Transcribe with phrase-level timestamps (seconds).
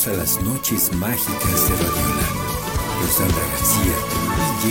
[0.00, 2.26] Bienvenidos a las noches mágicas de Radiola.
[2.98, 3.96] Con Sandra García
[4.64, 4.70] y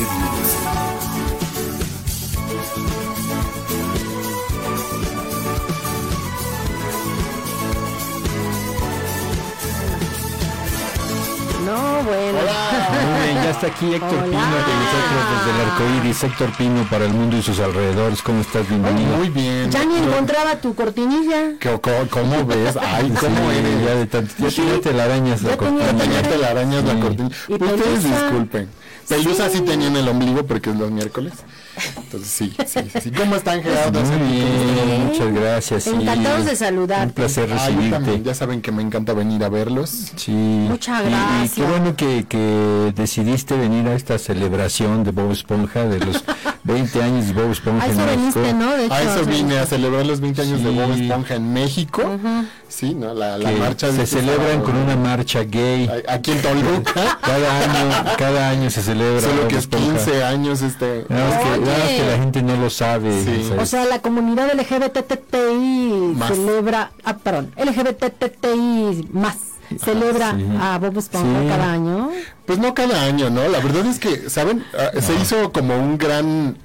[11.65, 12.39] No, bueno.
[13.49, 14.23] Ya está aquí Héctor Hola.
[14.25, 16.23] Pino con nosotros desde el arcoíris.
[16.23, 18.21] Héctor Pino para el mundo y sus alrededores.
[18.21, 18.67] ¿Cómo estás?
[18.69, 19.17] Bienvenido.
[19.17, 19.71] Muy bien.
[19.71, 21.53] Ya ni encontraba tu cortinilla.
[21.81, 22.77] ¿Cómo, ves?
[22.79, 23.83] Ay, ¿cómo Sí, eres?
[23.85, 24.33] Ya de tanto.
[24.37, 24.61] Ya Sí.
[24.61, 27.29] tenía telarañas la tenía telarañas la Sí.
[27.47, 28.69] Y Ustedes disculpen.
[29.07, 29.57] Pelusa sí.
[29.57, 29.63] Sí.
[29.63, 31.33] tenía en el ombligo porque es los miércoles.
[31.97, 33.11] Entonces sí, sí, sí.
[33.11, 33.99] ¿Cómo están, Gerardo?
[34.01, 35.83] Muy bien, muchas gracias.
[35.83, 35.89] sí.
[35.91, 37.05] Encantados de saludarte.
[37.07, 38.23] Un placer también, recibirte.
[38.23, 40.11] ya saben que me encanta venir a verlos.
[40.15, 40.31] Sí.
[40.31, 41.51] Muchas Y- Y, gracias.
[41.53, 46.23] qué bueno que, que decidiste venir a esta celebración de Bob Esponja, de los
[46.63, 48.39] 20 años de Bob Esponja A en eso México.
[48.39, 48.71] veniste, ¿no?
[48.75, 50.75] De hecho, A eso vine a celebrar los 20 años de Sí.
[50.75, 52.19] Bob Esponja en México.
[52.67, 53.13] Sí, ¿no?
[53.13, 54.63] La, la marcha de se este celebran sábado.
[54.63, 55.89] con una marcha gay.
[55.91, 57.17] Ay, Aquí en Toluca.
[57.21, 59.21] Cada año, cada año se celebra.
[59.21, 59.85] Solo Bob que es Esponja.
[59.93, 61.05] 15 años este.
[61.09, 63.23] Nada más, que, Que la gente no lo sabe.
[63.23, 63.49] Sí.
[63.57, 66.29] O sea, la comunidad LGBTTI Más.
[66.29, 69.37] celebra, ah, perdón, LGBTTI más
[69.83, 70.45] celebra sí.
[70.59, 71.47] a Bob Esponja Sí.
[71.47, 72.09] cada año.
[72.45, 73.47] Pues no cada año, ¿no?
[73.47, 74.65] La verdad es que, ¿saben?
[74.77, 76.57] Ah, Se hizo como un gran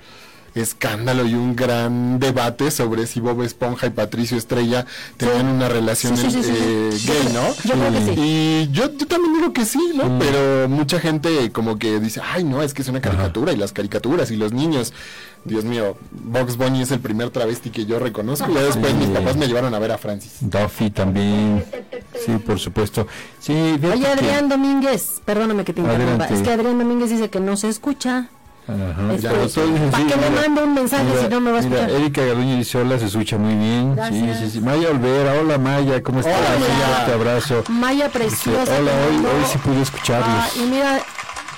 [0.55, 6.17] escándalo y un gran debate sobre si Bob Esponja y Patricio Estrella tenían una relación
[6.17, 7.07] Sí, sí, sí, sí, eh, sí.
[7.09, 7.49] gay, ¿no?
[7.65, 8.21] Yo creo que sí.
[8.21, 10.19] Y yo, yo también digo que sí, ¿no?
[10.19, 13.73] Pero mucha gente como que dice, ay, no, es que es una caricatura y las
[13.73, 14.93] caricaturas y los niños.
[15.45, 18.51] Dios mío, Box Bunny es el primer travesti que yo reconozco.
[18.51, 18.99] Y después Sí.
[18.99, 20.37] mis papás me llevaron a ver a Francis.
[20.41, 21.63] Duffy también.
[22.25, 23.07] Sí, por supuesto.
[23.41, 26.13] Sí, Oye, que- Adrián Domínguez, perdóname que te interrumpa.
[26.13, 26.35] Adelante.
[26.35, 28.29] Es que Adrián Domínguez dice que no se escucha.
[28.67, 29.55] Ajá, Este, dices,
[29.91, 31.81] ¿para sí, qué le mira, mando un mensaje mira, si no me va a mira,
[31.83, 32.01] escuchar?
[32.01, 33.95] Erika Garduño dice hola, se escucha muy bien.
[33.95, 34.39] Gracias.
[34.39, 34.61] Sí, sí, sí.
[34.63, 36.35] Maya Olvera, hola Maya, ¿cómo estás?
[36.39, 37.05] Hola, Maya.
[37.07, 37.65] Te abrazo.
[37.69, 38.61] Maya Dice, preciosa.
[38.79, 40.57] hola, te hoy, hoy sí pude Ah, escucharlos.
[40.57, 40.99] y mira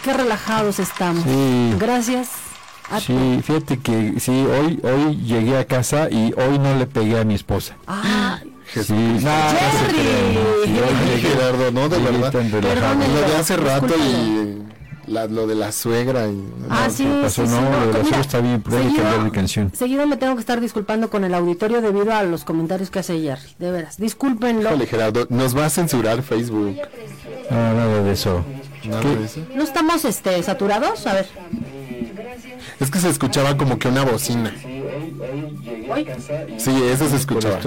[0.03, 1.23] qué relajados estamos.
[1.23, 1.75] Sí.
[1.79, 2.29] Gracias.
[2.91, 3.43] A Sí, ti.
[3.45, 7.35] fíjate que sí, hoy, hoy llegué a casa y hoy no le pegué a mi
[7.35, 7.77] esposa.
[7.87, 8.41] Ah,
[8.73, 10.35] Sí, no, Jerry.
[10.35, 10.65] no.
[10.65, 12.33] Sí, Gerardo, no, de llegué verdad.
[12.33, 13.07] Perdónenme.
[13.21, 14.63] Lo de hace rato y.
[15.07, 16.43] la- lo de la suegra y...
[16.69, 17.47] Ah, ¿qué sí, pasó?
[17.47, 19.31] sí, sí, No, lo de la mira, está bien, pero hay que seguido- cambiar de
[19.31, 19.73] canción.
[19.75, 23.21] Seguido me tengo que estar disculpando con el auditorio debido a los comentarios que hace
[23.21, 23.49] Jerry.
[23.59, 24.69] De veras, discúlpenlo.
[24.71, 26.77] Híjole, Gerardo, nos va a censurar Facebook.
[27.51, 28.45] No, nada de eso.
[28.85, 29.09] Nada ¿Qué?
[29.17, 29.41] de eso.
[29.55, 31.07] ¿No estamos este, saturados?
[31.07, 31.29] A ver.
[32.81, 34.53] Es que se escuchaba como que una bocina.
[36.59, 37.59] Sí, eso se escuchaba.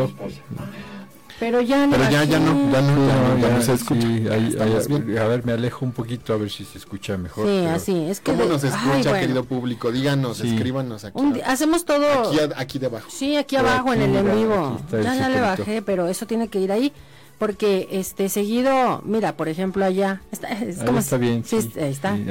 [1.40, 4.02] Pero ya le Pero ya, ya no, ya no, ya no, ya no se escucha.
[4.02, 5.18] sí, ahí- ahí- bien.
[5.20, 7.46] a ver, me alejo un poquito a ver si se escucha mejor.
[7.46, 8.06] Sí, pero- así.
[8.10, 9.20] Es que ¿Cómo de- nos Ay, escucha, bueno.
[9.20, 9.92] querido público?
[9.92, 10.50] Díganos, Sí.
[10.54, 11.18] escríbanos aquí.
[11.20, 12.30] Un hacemos todo.
[12.30, 13.08] Aquí, aquí debajo.
[13.10, 14.80] Sí, aquí abajo en aquí, el en vivo.
[14.92, 16.92] Ya, ya le bajé, pero eso tiene que ir ahí.
[17.40, 20.22] Porque este seguido, mira, por ejemplo, allá.
[20.32, 21.44] Está, es Ahí como está si- bien.
[21.46, 22.16] Sí, sí, ahí está.
[22.18, 22.26] sí.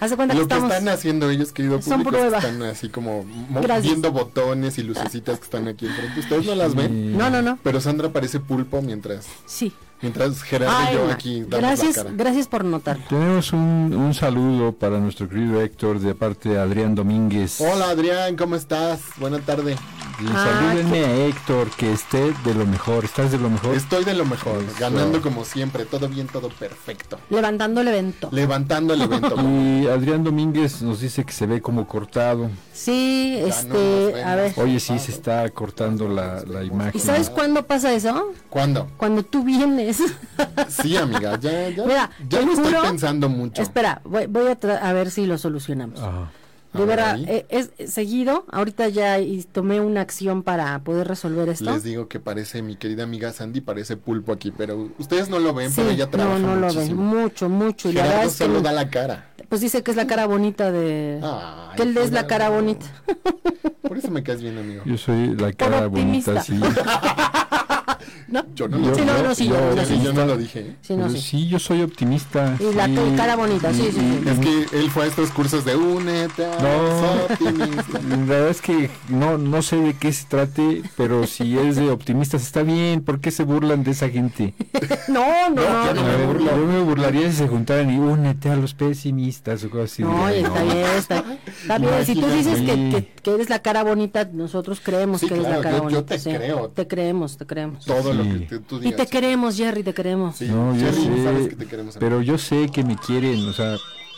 [0.00, 0.72] Hace cuenta Lo que estamos.
[0.72, 3.84] están haciendo ellos, querido Son público, es que están así como mo- Gracias.
[3.84, 6.18] viendo botones y lucecitas que están aquí enfrente.
[6.18, 7.58] Ustedes no las ven, No, no, no.
[7.62, 9.70] pero Sandra parece pulpo mientras Sí.
[10.00, 12.14] mientras Gerardo Ay, y yo aquí damos gracias, la cara.
[12.16, 12.98] gracias por notar.
[13.08, 17.60] Tenemos un, un saludo para nuestro querido Héctor de parte de Adrián Domínguez.
[17.60, 19.00] Hola Adrián, ¿cómo estás?
[19.18, 19.76] Buena tarde.
[20.20, 23.04] Y Ah, salúdenme a Héctor, que esté de lo mejor.
[23.04, 23.74] ¿Estás de lo mejor?
[23.74, 24.76] Estoy de lo mejor, Eso.
[24.78, 27.18] ganando como siempre, todo bien, todo perfecto.
[27.30, 28.28] Levantando el evento.
[28.32, 29.34] Levantando el evento.
[29.44, 32.50] Y Adrián Domínguez nos dice que se ve como cortado.
[32.72, 34.52] Sí, Ya no nos este, a ver.
[34.56, 36.92] Oye, sí, se está cortando la, la imagen.
[36.94, 38.32] ¿Y sabes cuándo pasa eso?
[38.50, 38.88] ¿Cuándo?
[38.96, 39.98] Cuando tú vienes.
[40.68, 43.62] Sí, amiga, ya, ya, Mira, ya lo estoy pensando mucho.
[43.62, 46.00] Espera, voy, voy a, tra- a ver si lo solucionamos.
[46.00, 46.30] Ajá.
[46.74, 51.48] De ver, verdad, eh, es seguido, ahorita ya y tomé una acción para poder resolver
[51.48, 51.64] esto.
[51.70, 55.54] Les digo que parece mi querida amiga Sandy, parece pulpo aquí, pero ustedes no lo
[55.54, 57.88] ven, Sí, pero ella no, trabaja no lo ven, mucho, mucho.
[57.90, 59.30] Y la verdad Gerardo es que solo no- da la cara.
[59.48, 61.20] pues dice que es la cara bonita de...
[61.22, 62.86] Ay, que él es la cara bonita.
[63.86, 64.82] Por eso me caes bien, amigo.
[64.84, 66.58] Yo soy la cara bonita, sí.
[68.34, 68.44] ¿No?
[68.56, 70.00] Yo no lo Sí, no, no, sí, yo, yo- yo, Sí, sí.
[70.02, 70.60] yo no lo dije.
[70.60, 70.76] ¿eh?
[70.82, 71.20] Sí, no, Pero sí.
[71.20, 72.56] sí, yo soy optimista.
[72.58, 74.28] Y la cara bonita, sí, sí, sí.
[74.28, 77.28] Es que él fue a estos cursos de únete a No.
[78.26, 81.90] La verdad es que no, no sé de qué se trate, pero si es de
[81.90, 83.02] optimistas está bien.
[83.02, 84.54] ¿Por qué se burlan de esa gente?
[85.08, 85.86] No, no, No, no.
[85.86, 86.44] yo no me burlo.
[86.50, 90.02] Yo me burlaría si se juntaran y únete a los pesimistas o cosas así.
[90.02, 92.06] No, está bien, está, está bien.
[92.06, 95.46] Si tú dices que, que, que eres la cara bonita, nosotros creemos Sí, que eres
[95.46, 96.14] claro, la cara yo- yo bonita.
[96.14, 96.30] te sí.
[96.34, 96.68] creo.
[96.70, 97.84] Te creemos, te creemos.
[97.84, 98.38] Todo lo Sí.
[98.40, 100.36] que te- tú Y te queremos, Jerry, te queremos.
[100.36, 101.96] Sí, No, yo sé, sabes que te queremos.
[101.96, 102.00] amigo.
[102.00, 103.76] pero yo sé que me quieren, o sea,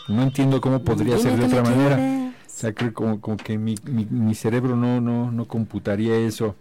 [0.09, 1.97] no entiendo cómo podría Dime ser de otra manera.
[1.97, 2.27] quieres.
[2.47, 6.55] O sea, creo como, como que mi, mi, mi cerebro no, no, no computaría eso.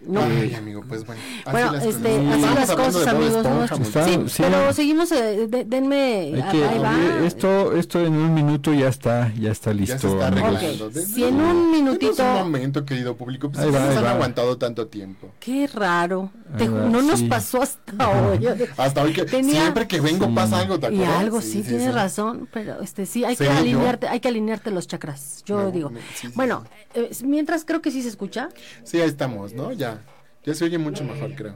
[0.00, 0.20] No.
[0.22, 1.20] Ay, amigo, pues bueno.
[1.44, 2.32] así Bueno, las este, cosas.
[2.32, 3.80] así las cosas, amigos Esponja, nuestros.
[3.88, 4.42] Está- Sí, sí.
[4.42, 6.92] pero seguimos, eh, de- denme, Hay que- ahí va.
[6.98, 9.98] eh, esto, esto en un minuto ya está, ya está Ya listo.
[9.98, 10.48] se está amigos.
[10.56, 10.86] arreglando.
[10.86, 13.48] Ok, De- si en un minutito- un momento, querido público.
[13.50, 14.10] Pues Ahí ¿por qué va, nos han va.
[14.12, 15.30] aguantado tanto tiempo.
[15.38, 16.30] Qué raro.
[16.58, 17.26] Te va, no nos sí.
[17.28, 18.46] pasó hasta hoy.
[18.76, 20.32] Hasta hoy que Tenía- siempre que vengo Sí.
[20.34, 21.18] pasa algo, ¿te Y acuerdas?
[21.20, 21.90] algo, sí, tienes sí.
[21.90, 25.62] razón, pero este sí, hay Sí, que yo- alinearte, hay que alinearte los chakras, yo
[25.62, 25.90] No, digo.
[25.90, 25.98] no,
[26.34, 28.50] bueno, eh, mientras creo que sí se escucha.
[28.84, 29.72] Sí, ahí estamos, ¿no?
[29.82, 30.00] Ya.
[30.44, 31.54] Ya se oye mucho mejor, creo.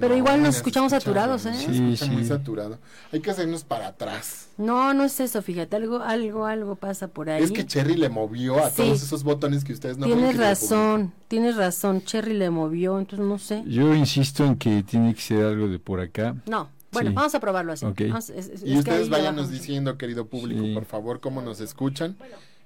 [0.00, 1.54] Pero igual nos escuchamos escucha, saturados, ¿eh?
[1.54, 2.28] Sí, escucha muy sí.
[2.28, 2.78] saturado.
[3.12, 4.48] Hay que hacernos para atrás.
[4.56, 7.42] No, no es eso, fíjate, algo, algo, algo pasa por ahí.
[7.42, 8.76] Es que Cherry le movió a Sí.
[8.82, 13.26] todos esos botones que ustedes no ven tienes razón, tienes razón, Cherry le movió, entonces
[13.26, 13.62] no sé.
[13.66, 16.36] Yo insisto en que tiene que ser algo de por acá.
[16.46, 17.14] No, bueno, Sí.
[17.16, 17.84] vamos a probarlo así.
[17.86, 18.02] Ok.
[18.08, 20.74] Vamos, es- es- Y es ustedes váyanos diciendo, querido público, Sí.
[20.74, 22.16] por favor, cómo nos escuchan.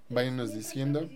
[0.08, 1.08] Váyanos diciendo.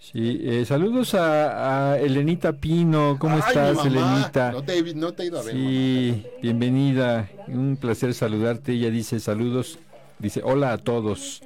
[0.00, 3.16] Sí, eh, saludos a, a Elenita Pino.
[3.18, 4.50] ¿Cómo Ay, estás, Elenita?
[4.50, 5.54] No te, no te he ido a ver.
[5.54, 5.68] mamá.
[5.68, 7.28] Sí, bienvenida.
[7.48, 8.72] Un placer saludarte.
[8.72, 9.78] Ella dice saludos.
[10.18, 11.42] Dice hola a todos.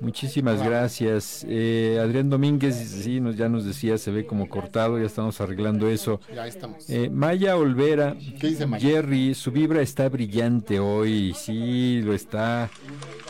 [0.00, 1.46] Muchísimas gracias.
[1.48, 5.88] Eh, Adrián Domínguez, sí, nos, ya nos decía, se ve como cortado, ya estamos arreglando
[5.88, 6.18] eso.
[6.34, 6.90] Ya estamos.
[6.90, 8.84] Eh, Maya Olvera, ¿Qué dice Maya?
[8.84, 12.68] Jerry, su vibra está brillante hoy, sí, lo está.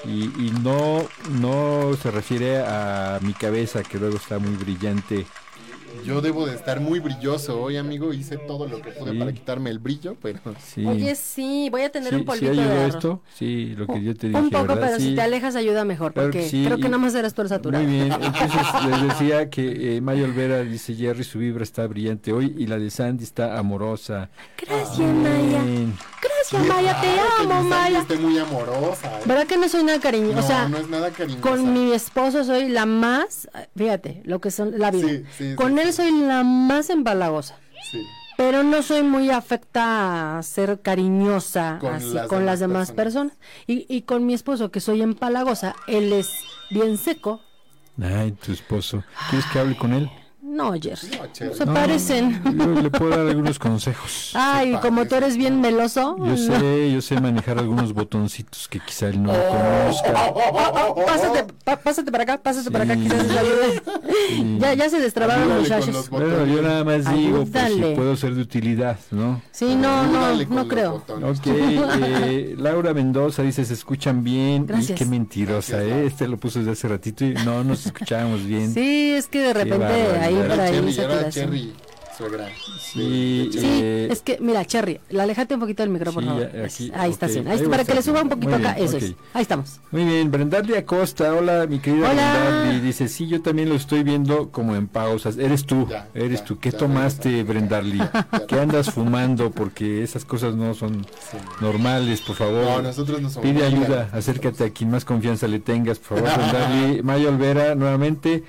[0.04, 1.06] Y, y no,
[1.40, 5.26] no se refiere a mi cabeza, que luego está muy brillante.
[6.04, 8.12] Yo debo de estar muy brilloso hoy, amigo.
[8.12, 9.18] Hice todo lo que pude Sí.
[9.18, 10.84] para quitarme el brillo, pero Sí.
[10.84, 13.22] Oye, sí, voy a tener Sí, un ¿sí polvito ayudó de esto?
[13.34, 14.80] Sí, lo que yo te dije, Un poco, ¿verdad?
[14.86, 15.14] pero si Sí.
[15.14, 17.42] te alejas ayuda mejor, Claro que porque sí, creo que y- nada más eres tú
[17.42, 17.84] el saturado.
[17.84, 22.32] Muy bien, entonces les decía que eh, Maya Olvera dice Jerry, su vibra está brillante
[22.32, 24.30] hoy y la de Sandy está amorosa.
[24.66, 25.62] Gracias, Maya.
[25.62, 25.94] Bien.
[26.58, 28.00] Maya, te amo, Maya.
[28.00, 29.18] esté muy amorosa.
[29.18, 29.22] ¿eh?
[29.24, 30.34] ¿Verdad que no soy nada cariñosa?
[30.34, 31.40] No, o sea, no es nada cariñosa.
[31.42, 35.08] con mi esposo soy la más, fíjate, lo que son la vida.
[35.08, 35.92] Sí, sí, sí, con él sí.
[35.94, 37.56] soy la más empalagosa.
[37.90, 38.02] Sí.
[38.36, 42.92] Pero no soy muy afecta a ser cariñosa Con así, las con las demás demás
[42.92, 43.32] personas.
[43.66, 46.30] Y, y con mi esposo, que soy empalagosa, él es
[46.70, 47.40] bien seco.
[48.02, 49.04] Ay, tu esposo.
[49.30, 50.10] ¿Quieres que hable con él?
[50.52, 51.08] No, Jerry.
[51.18, 52.42] No, se No, parecen.
[52.58, 54.32] Yo le puedo dar algunos consejos.
[54.34, 56.16] Ay, como tú eres bien meloso.
[56.18, 56.36] Yo no.
[56.36, 59.34] sé, yo sé manejar algunos botoncitos que quizá él no Oh.
[59.34, 61.04] conozca.
[61.06, 63.00] Pásate, pa- pásate para acá, pásate para acá, Sí.
[63.02, 64.58] quizás ayude.
[64.60, 65.94] Ya, ya se destrabaron los Ayúdale con muchachos.
[65.94, 69.40] los Bueno, yo nada más digo, pues si puedo ser de utilidad, ¿no?
[69.52, 70.94] Sí, no, no, Ayúdale no los creo.
[70.96, 74.66] Ok, eh, Laura Mendoza dice, se escuchan bien.
[74.66, 74.90] Gracias.
[74.90, 76.06] Y qué mentirosa, Gracias, ¿eh?
[76.06, 78.72] Este lo puso desde hace ratito y no nos escuchábamos bien.
[78.74, 79.84] Sí, es que de repente
[80.20, 81.30] ahí Por ahí Cherry, era.
[81.30, 81.72] Cherry,
[82.16, 82.48] suegra.
[82.78, 86.44] Sí, Sí, Eh, es que, mira, Cherry, la alejate un poquito del micrófono, Sí,
[86.86, 87.38] aquí, ahí está, ok, sí.
[87.38, 89.02] Ahí ahí está, para que le suba un poquito Muy acá, bien, eso ok.
[89.02, 89.14] es.
[89.32, 89.80] Ahí estamos.
[89.90, 92.32] Muy bien, Brendardi Acosta, hola mi querida Hola.
[92.34, 96.40] Brendardi, dice, sí, yo también lo estoy viendo como en pausas, eres tú, Ya, eres
[96.40, 97.42] ya, tú, ¿qué ya tomaste.
[97.44, 97.98] Brendardi?
[98.48, 99.50] ¿Qué andas fumando?
[99.50, 101.38] Porque esas cosas no son Sí.
[101.62, 102.64] normales, por favor.
[102.64, 106.30] No, nosotros no somos Pide ayuda, acércate a quien más confianza le tengas, por favor,
[106.36, 107.02] Brendardi.
[107.02, 108.44] Maya Olvera, nuevamente,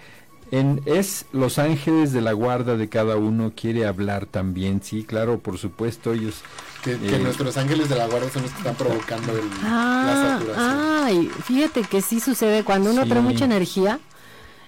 [0.60, 5.40] en Es Los Ángeles de la Guarda de cada uno, quiere hablar también, sí, claro,
[5.40, 6.36] por supuesto, ellos...
[6.84, 9.64] Que, que Eh, nuestros ángeles de la guardia son los que están provocando el, la
[9.64, 10.80] Ah, saturación.
[11.06, 13.10] ay, fíjate que sí sucede cuando uno Sí.
[13.10, 14.00] trae mucha energía.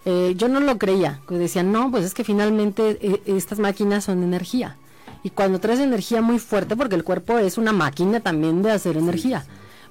[0.06, 4.04] eh, yo no lo creía, que decían, no, pues es que finalmente eh, estas máquinas
[4.06, 4.78] son energía.
[5.24, 8.98] Y cuando traes energía muy fuerte, porque el cuerpo es una máquina también de hacer
[8.98, 9.44] energía,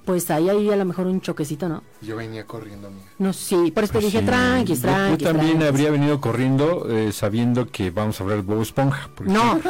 [0.04, 1.82] pues ahí hay a lo mejor un choquecito, ¿no?
[2.02, 3.04] Yo venía corriendo, amiga.
[3.18, 4.26] No, sí, por eso te dije, Sí.
[4.26, 5.24] tranqui, Yo- tranqui.
[5.24, 5.68] Yo, también tranquis".
[5.68, 9.08] habría venido corriendo eh, sabiendo que vamos a hablar de Bob Esponja.
[9.14, 9.62] porque No, no.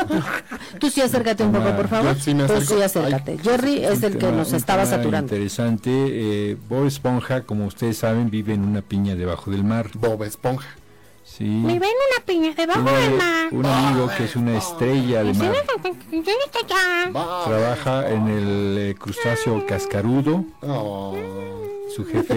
[0.81, 2.15] tú sí acércate un poco, por favor.
[2.17, 3.33] Yo sí me Tú sí acércate.
[3.33, 5.33] Ay, Jerry es el que tema- nos un estaba saturando.
[5.35, 5.91] Interesante.
[5.93, 9.91] eh, Bob Esponja, como ustedes saben, vive en una piña debajo del mar.
[9.95, 10.67] Bob Esponja.
[11.37, 11.45] Sí.
[11.45, 13.49] Me ven una piña debajo del mar.
[13.51, 15.53] un amigo que es una estrella de mar.
[17.13, 20.45] Trabaja en el eh, crustáceo cascarudo.
[20.63, 21.17] Oh,
[21.95, 22.35] Su jefe,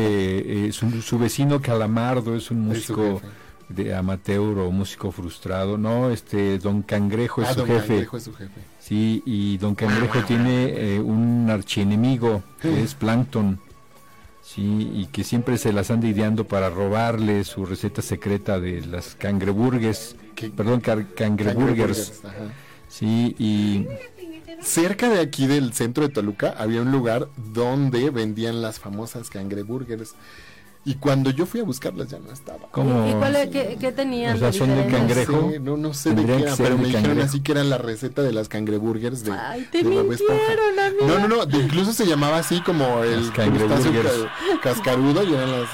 [0.68, 3.22] eh, su, su vecino Calamardo es un músico
[3.70, 5.77] de amateur o músico frustrado.
[5.77, 7.88] No, este Don Cangrejo es ah, su Don jefe.
[7.88, 8.62] Cangrejo es su jefe.
[8.80, 13.60] Sí, y Don Cangrejo tiene eh, un archienemigo que es Plankton.
[14.48, 19.16] Sí, y que siempre se las anda ideando para robarle su receta secreta de las
[19.16, 20.16] cangreburgues.
[20.36, 20.50] ¿Qué?
[20.50, 22.22] Perdón, cangreburgers.
[22.88, 23.86] Sí, y
[24.62, 30.16] Cerca de aquí del centro de Toluca había un lugar donde vendían las famosas cangreburgers.
[30.89, 32.67] Y cuando yo fui a buscarlas ya no estaba.
[32.72, 33.10] como...
[33.10, 34.36] ¿Y cuál es- qué, qué tenían?
[34.38, 35.32] O sea, de son de cangrejo.
[35.34, 37.27] No sé, no, no sé de qué era, pero me dijeron cangrejo.
[37.29, 41.06] así que era la receta de las cangreburgers de, Ay, te de mintieron, amiga.
[41.08, 43.91] No, no, no, de- incluso se llamaba así como el crustáceo
[44.63, 45.70] cascarudo y eran las...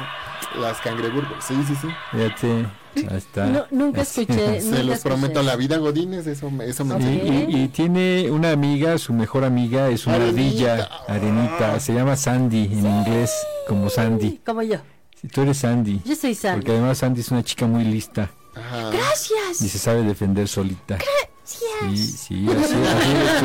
[0.59, 1.87] Las cangreburgers, sí, sí, sí.
[2.11, 2.67] Fíjate,
[3.09, 3.45] ahí está.
[3.47, 4.21] No, nunca Así.
[4.21, 4.61] escuché.
[4.61, 5.43] Se nunca los prometo, escuché.
[5.45, 7.01] la vida Godínez, eso, me- eso me Ok.
[7.01, 10.73] Y, y- y tiene una amiga, su mejor amiga es una Arenita.
[10.73, 13.31] ardilla, arenita, se llama Sandy en inglés,
[13.67, 14.41] como Sandy.
[14.45, 14.77] Como yo.
[15.23, 16.57] Si tú eres Sandy, Yo soy Sandy.
[16.61, 18.89] porque además Sandy es una chica muy lista Ajá.
[18.93, 19.57] y Gracias.
[19.57, 20.99] se sabe defender solita.
[21.45, 21.65] Sí,
[21.97, 23.39] sí, así, así eres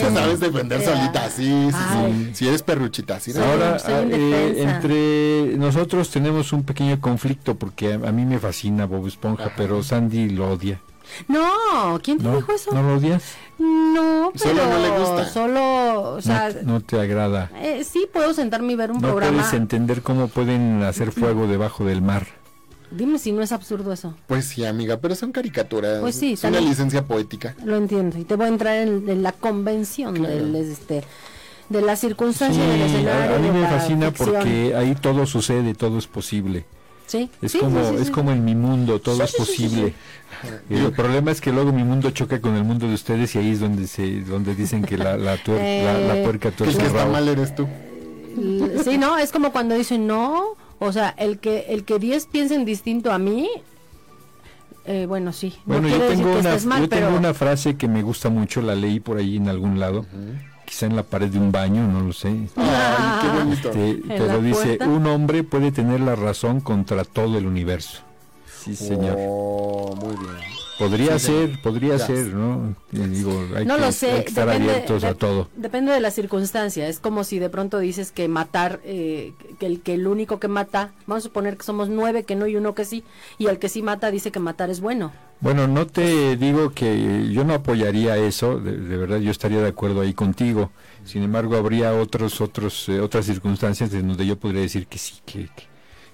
[0.00, 0.06] tú.
[0.14, 2.30] Sabes defender solita, sí, sí, sí.
[2.34, 3.32] Si eres perruchita, sí.
[3.32, 3.38] Sí.
[3.38, 8.86] Ahora, ah, eh, entre nosotros tenemos un pequeño conflicto porque a, a mí me fascina
[8.86, 9.54] Bob Esponja, Ajá.
[9.56, 10.80] pero Sandy lo odia.
[11.28, 12.36] No, ¿quién te ¿No?
[12.36, 12.72] dijo eso?
[12.72, 13.22] ¿No lo odias?
[13.58, 15.28] No, pero Solo no le gusta.
[15.28, 17.50] Solo, o sea, no, no te agrada.
[17.60, 19.38] eh, sí puedo sentarme y ver un No programa.
[19.38, 22.26] puedes entender cómo pueden hacer fuego debajo del mar.
[22.90, 24.14] Dime si no es absurdo eso.
[24.28, 26.00] Pues sí, amiga, pero son caricaturas.
[26.00, 27.54] Pues sí, es una licencia poética.
[27.64, 28.16] Lo entiendo.
[28.16, 31.04] Y te voy a entrar en, en la convención del, este,
[31.68, 33.32] de la circunstancia del Sí, escenario.
[33.34, 34.34] a, a mí me fascina ficción.
[34.36, 36.64] porque ahí todo sucede, todo es posible.
[37.08, 38.12] Sí, Es sí, como sí, sí, es sí.
[38.12, 39.94] como en mi mundo, todo Sí, es sí, sí, sí, posible.
[40.70, 43.38] Y el problema es que luego mi mundo choca con el mundo de ustedes y
[43.38, 46.56] ahí es donde se donde dicen que la la, tuer- la, la Eh, puerca Que
[46.56, 47.66] tuerce está mal eres tú.
[48.84, 50.44] Sí, no, es como cuando dicen no,
[50.78, 53.48] o sea, el que el que 10 piensen distinto a mí,
[54.84, 55.54] eh, bueno, sí.
[55.66, 57.76] no Bueno, yo quiere decir tengo que una estés mal, yo tengo pero una frase
[57.76, 60.06] que me gusta mucho, la leí por ahí en algún lado,
[60.68, 62.28] quizá en la pared de un baño, no lo sé.
[62.56, 63.68] Ay, qué bonito.
[63.70, 64.86] Este, pero dice, puerta?
[64.86, 68.02] un hombre puede tener la razón contra todo el universo.
[68.46, 69.16] Sí, señor.
[69.18, 70.67] Oh, muy bien.
[70.78, 72.06] Podría Sí, ser, podría Ya.
[72.06, 72.76] ser, ¿no?
[72.92, 74.12] Digo, hay, no que, lo sé.
[74.12, 75.48] hay que estar depende, abiertos de- a todo.
[75.56, 76.88] Depende de la circunstancia.
[76.88, 80.46] Es como si de pronto dices que matar, eh, que, el, que el único que
[80.48, 83.02] mata, vamos a suponer que somos nueve, que no y uno que sí,
[83.38, 85.12] y el que sí mata dice que matar es bueno.
[85.40, 89.68] Bueno, no te digo que yo no apoyaría eso, de, de verdad yo estaría de
[89.68, 90.70] acuerdo ahí contigo.
[91.04, 95.14] Sin embargo, habría otros, otros, eh, otras circunstancias en donde yo podría decir que sí,
[95.26, 95.62] que, que,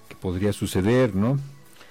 [0.09, 1.39] que podría suceder, ¿no?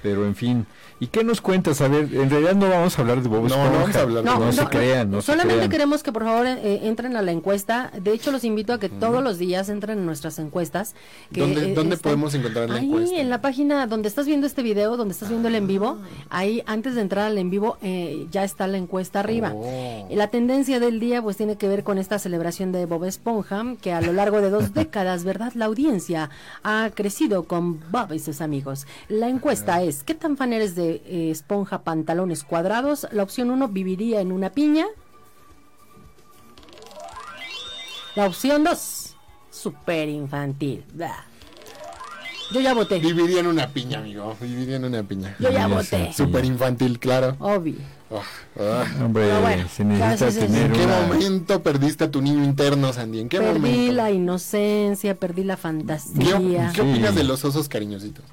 [0.04, 0.68] Pero en fin,
[1.00, 1.80] ¿y qué nos cuentas?
[1.82, 3.80] A ver, en realidad no vamos a hablar de Bob No, no Esponja.
[3.80, 4.70] vamos a hablar de no, se Esponja.
[4.70, 5.72] crean, no se Solamente crean.
[5.72, 7.90] queremos que por favor eh, entren a la encuesta.
[8.02, 10.94] De hecho, los invito a que todos los días entren en nuestras encuestas.
[11.32, 13.16] Que, ¿Dónde, eh, dónde están podemos encontrar la Ahí encuesta?
[13.18, 15.98] en la página donde estás viendo este video, donde estás viendo el en vivo,
[16.30, 19.54] ahí antes de entrar al en vivo eh, ya está la encuesta arriba.
[19.56, 20.08] Oh.
[20.12, 23.94] La tendencia del día pues tiene que ver con esta celebración de Bob Esponja, que
[23.94, 25.54] a lo largo de dos décadas, ¿verdad?
[25.56, 26.30] La audiencia
[26.64, 28.86] ha crecido con Bob y sus amigos.
[29.08, 33.08] La encuesta es, ¿qué tan fan eres de eh, Esponja pantalones cuadrados?
[33.12, 34.88] La opción 1, ¿viviría en una piña?
[38.16, 39.16] La opción 2,
[39.52, 40.84] súper infantil.
[42.52, 43.00] Yo ya voté.
[43.00, 44.36] Viviría en una piña, amigo.
[44.40, 45.36] Viviría en una piña.
[45.40, 46.14] Yo ya voté.
[46.14, 47.36] Súper infantil, claro.
[47.40, 47.76] Obvio.
[48.12, 48.22] Ah,
[48.60, 49.04] ah.
[49.04, 51.02] Hombre, Pero bueno, se necesita tener ¿En qué una...
[51.08, 53.22] momento perdiste a tu niño interno, Sandy?
[53.22, 53.94] ¿En qué Perdí momento?
[53.94, 56.72] la inocencia, perdí la ¿Qué, fantasía.
[56.76, 58.24] qué opinas de los osos cariñositos?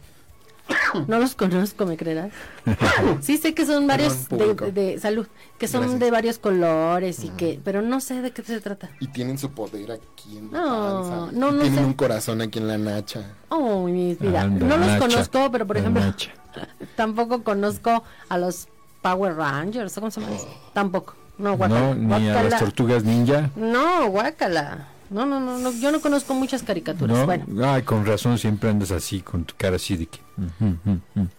[1.07, 2.33] No los conozco, ¿me creerás?
[3.21, 5.27] Sí sé que son varios de, salud,
[5.59, 6.01] que son Gracias.
[6.01, 8.91] de varios colores y que, pero no sé de qué se trata.
[9.01, 11.39] Y tienen su poder aquí en la No, panza.
[11.39, 11.85] no, no tienen sé.
[11.85, 13.23] un corazón aquí en la nacha.
[13.49, 14.43] Oh, mi vida.
[14.43, 16.03] Anda, no los Nacha, conozco, pero por ejemplo,
[16.97, 18.69] tampoco conozco a los
[19.03, 20.35] Power Rangers, ¿cómo se llama?
[20.37, 20.49] eso?
[20.73, 21.15] Tampoco.
[21.39, 21.95] No, guacala.
[21.95, 23.51] No, ni a las tortugas ninja.
[23.57, 24.89] No, guácala.
[25.11, 27.19] No, no, no, no, yo no conozco muchas caricaturas.
[27.19, 27.27] ¿No?
[27.27, 30.19] Bueno, Ay, con razón siempre andas así, con tu cara así de que...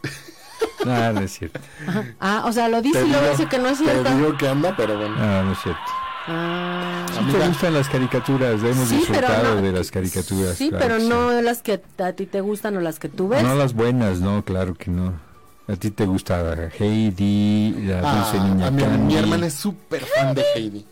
[0.86, 1.60] Ah, no es cierto.
[2.20, 4.16] ah, o sea, lo dice y luego dice que no es te cierto.
[4.16, 5.16] digo que anda, pero bueno.
[5.18, 5.80] Ah, no es cierto.
[6.28, 7.06] Ah.
[7.14, 10.56] Sí te gustan las caricaturas, hemos Sí, pero disfrutado no- de las caricaturas.
[10.58, 13.28] Sí, claro pero que no las que a ti te gustan o las que tú
[13.28, 13.44] ves.
[13.44, 15.14] No las buenas, no, claro que no.
[15.68, 20.04] A ti te gusta Heidi, la dulce Ah, niña a mi, mi hermana es súper
[20.06, 20.86] fan de Heidi.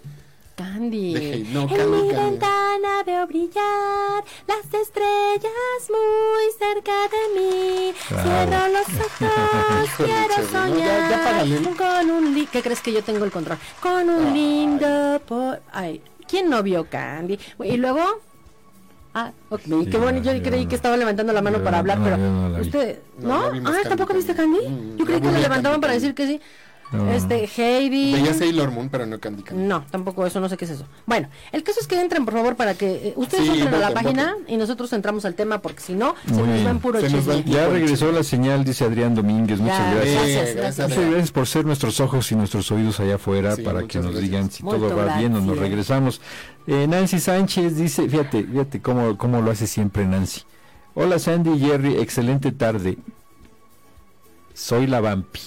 [0.60, 1.14] Candy.
[1.14, 2.32] De Heidi, no, en Candy, mi Candy.
[2.32, 7.94] ventana veo brillar las estrellas muy cerca de mí.
[8.08, 13.32] Cierro los ojos, quiero no, soñar con un li ¿Qué crees que yo tengo el
[13.32, 13.58] control?
[13.80, 15.62] Con un lindo por...
[15.72, 17.40] Ay, ¿quién no vio Candy?
[17.64, 18.04] Y luego...
[19.14, 21.98] Ah, ok, qué bueno, yo yo creí que estaba levantando la mano Yo para hablar,
[21.98, 24.68] no, pero no la usted, No, ah, ¿tampoco viste Candy.
[24.68, 26.42] Mm, Yo creí que vi levantaban para decir que sí.
[26.92, 27.12] No.
[27.12, 28.14] Este, Heidi.
[28.14, 29.64] Veía Sailor Moon, pero no Candy Candy.
[29.64, 30.86] No, tampoco eso, no sé qué es eso.
[31.06, 33.78] Bueno, el caso es que entren, por favor, para que eh, ustedes Sí, entren a
[33.78, 34.54] la voten, página voten.
[34.54, 37.44] y nosotros entramos al tema, porque si no, se nos va en puro chisme.
[37.46, 39.60] Ya regresó la señal, dice Adrián Domínguez.
[39.60, 40.16] Muchas Ya, gracias.
[40.16, 40.56] gracias, gracias.
[40.56, 43.98] gracias, Muchas gracias por ser nuestros ojos y nuestros oídos allá afuera Sí, para que
[44.00, 44.24] nos gracias.
[44.24, 46.22] digan si todo va bien o nos regresamos.
[46.66, 50.42] Eh, Nancy Sánchez dice, fíjate, fíjate cómo, cómo lo hace siempre Nancy.
[50.96, 52.98] Hola Sandy y Jerry, excelente tarde.
[54.56, 55.40] Soy la vampi.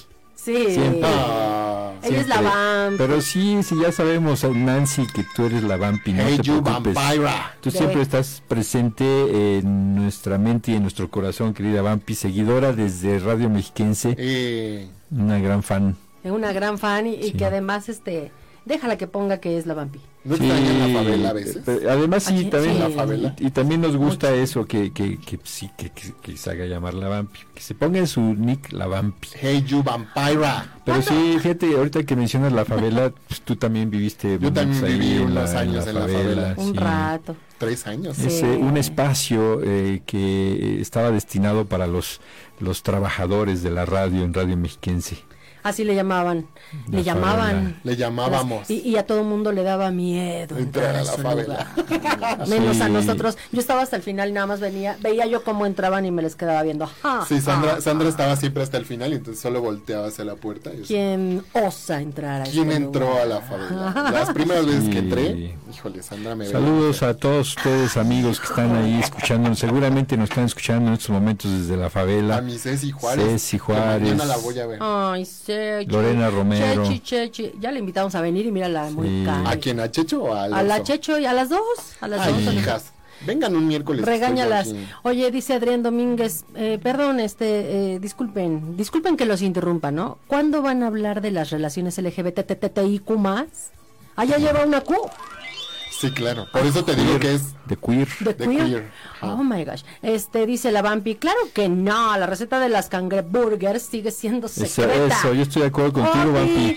[0.43, 0.67] Sí.
[0.71, 1.03] Siempre.
[1.05, 2.97] Ah, Ella es la vampi.
[2.99, 6.13] Pero sí, sí, ya sabemos, Nancy, que tú eres la vampi.
[6.13, 6.95] No Hey, te you preocupes.
[6.95, 7.55] vampira.
[7.61, 12.73] Tú De- siempre estás presente en nuestra mente y en nuestro corazón, querida Vampi, seguidora
[12.73, 15.97] desde Radio Mexiquense, Eh, una gran fan.
[16.25, 18.33] Es una gran fan y, y que además, este,
[18.65, 20.01] déjala que ponga que es la vampi.
[20.25, 21.59] ¿No Sí, extrañan la favela a veces?
[21.67, 22.79] pero además sí, también sí.
[22.81, 23.35] La favela.
[23.41, 26.65] Y, y también nos gusta eso que, que, que sí que, que- que se haga
[26.67, 29.29] llamar la Vampi, que se ponga en su nick la Vampi.
[29.41, 30.77] Hey, you vampira.
[30.85, 34.83] Pero sí, fíjate, ahorita que mencionas la favela, pues tú también viviste Yo también momentos
[34.91, 36.55] ahí viví en unos años en la favela.
[36.57, 36.79] Un sí.
[36.79, 37.37] rato.
[37.59, 38.17] Tres años.
[38.17, 38.27] Sí.
[38.29, 42.21] Es eh, un espacio eh, que estaba destinado para los,
[42.61, 45.19] los trabajadores de la radio en Radio Mexiquense.
[45.63, 46.47] Así le llamaban.
[46.91, 47.51] La le llamaban.
[47.55, 47.81] favela.
[47.85, 48.71] Le llamábamos.
[48.71, 51.73] Y, y a todo mundo le daba miedo Entrar entrar a a la favela.
[52.49, 52.93] Menos a Sí.
[52.93, 53.39] nosotros.
[53.53, 56.23] Yo estaba hasta el final y nada más venía, veía yo cómo entraban y me
[56.23, 56.85] les quedaba viendo.
[56.85, 57.81] Ajá, Sí, Sandra, ajá.
[57.81, 60.71] Sandra estaba siempre hasta el final y entonces solo volteaba hacia la puerta.
[60.87, 63.23] ¿Quién osa entrar a ¿Quién este entró lugar?
[63.23, 64.11] a la favela?
[64.13, 64.99] Las primeras veces que Sí.
[64.99, 66.53] entré, híjole, Sandra me veía.
[66.59, 69.59] Saludos a todos ustedes amigos que están ahí escuchándonos.
[69.59, 72.41] Seguramente nos están escuchando en estos momentos desde la A favela.
[72.41, 73.25] mi Ceci Juárez.
[73.25, 74.03] Ceci que Juárez.
[74.03, 74.79] Mañana la voy a ver.
[74.81, 75.91] Ay, Sechi.
[75.93, 76.85] Lorena Romero.
[76.85, 77.53] Chechi, Chechi.
[77.61, 79.23] Ya le invitamos a venir y mírala muy Sí.
[79.27, 79.51] cara.
[79.51, 79.81] ¿A quién?
[79.81, 80.83] ¿A Checho o a A la?
[80.83, 81.63] Checho y a las dos.
[82.01, 82.55] A las Ay, dos.
[82.55, 82.93] hijas.
[83.25, 84.05] Vengan un miércoles.
[84.05, 84.75] Regáñalas.
[85.03, 90.19] Oye, dice Adrián Domínguez, eh, perdón, este, eh, disculpen, disculpen que los interrumpa, ¿no?
[90.27, 93.47] ¿Cuándo van a hablar de las relaciones LGBTTIQ más?
[94.17, 94.97] Ah, ya lleva una Q
[96.03, 96.47] Sí, claro.
[96.53, 97.55] Por eso te digo que es.
[97.67, 98.09] De queer.
[98.21, 98.91] de queer.
[99.21, 99.83] Oh my gosh.
[100.03, 105.07] Este dice la Vampi, claro que no, la receta de las cangreburgers sigue siendo secreta.
[105.17, 106.77] eso, yo estoy de acuerdo contigo, Vampi.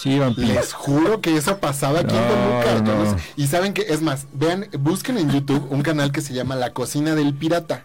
[0.00, 0.44] Sí, Vampi.
[0.46, 2.74] Les juro que eso pasaba aquí en No, Toluca.
[2.76, 3.16] yo no.
[3.36, 6.72] Y saben que, es más, vean, busquen en YouTube un canal que se llama La
[6.72, 7.84] Cocina del Pirata.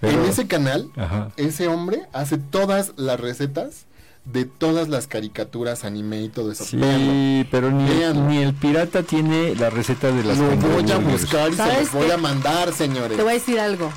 [0.00, 1.30] Pero- en ese canal, Ajá.
[1.36, 3.86] ese hombre hace todas las recetas
[4.32, 6.64] de todas las caricaturas, anime y todo eso.
[6.76, 7.12] Véanlo.
[7.12, 8.24] Sí, pero ni, Véanlo.
[8.28, 11.92] ni el pirata tiene la receta de las Lo voy a buscar y se ¿Sabes
[11.94, 13.16] los voy a mandar, señores.
[13.16, 13.90] Te voy a decir algo.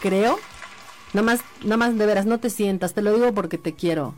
[0.00, 0.38] Creo,
[1.12, 4.14] nada más, nada más de veras, no te sientas, te lo digo porque te quiero.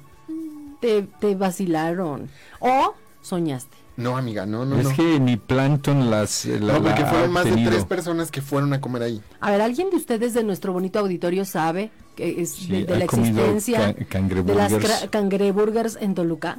[0.81, 2.29] Te, te vacilaron.
[2.61, 3.77] O soñaste.
[3.97, 4.95] No, amiga, no, no, Es no.
[4.97, 8.81] que ni Plankton las la, no, porque fueron más de tres personas que fueron a
[8.81, 9.23] comer ahí.
[9.41, 13.05] A ver, ¿alguien de ustedes de nuestro bonito auditorio sabe que es Sí, de, la
[13.05, 14.07] existencia de
[14.89, 15.99] las cangreburgers.
[16.01, 16.59] en Toluca?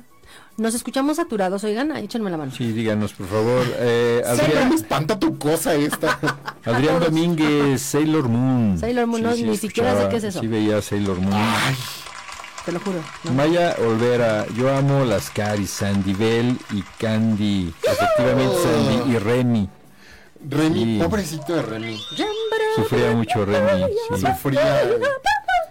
[0.57, 2.51] Nos escuchamos saturados, oigan, échenme la mano.
[2.51, 3.65] Sí, díganos, por favor.
[3.77, 6.17] Eh, Siempre me Adrián, espanta tu cosa esta.
[6.65, 8.77] Adrián Domínguez, Sailor Moon.
[8.79, 10.39] Sailor Moon, no, ni siquiera sé qué es eso.
[10.39, 11.33] Sí veía Sailor Moon.
[11.35, 11.75] Ay,
[12.65, 12.99] Te lo juro.
[13.25, 13.31] ¿no?
[13.33, 17.73] Maya Olvera, yo amo las Caris, Sandy Bell y Candy.
[17.83, 19.69] Efectivamente, Sandy y Remy.
[20.49, 20.99] Remy, Sí.
[21.03, 21.99] pobrecito de Remy.
[22.75, 23.83] Sufría mucho Remy.
[24.15, 24.21] sí.
[24.25, 24.81] Sufría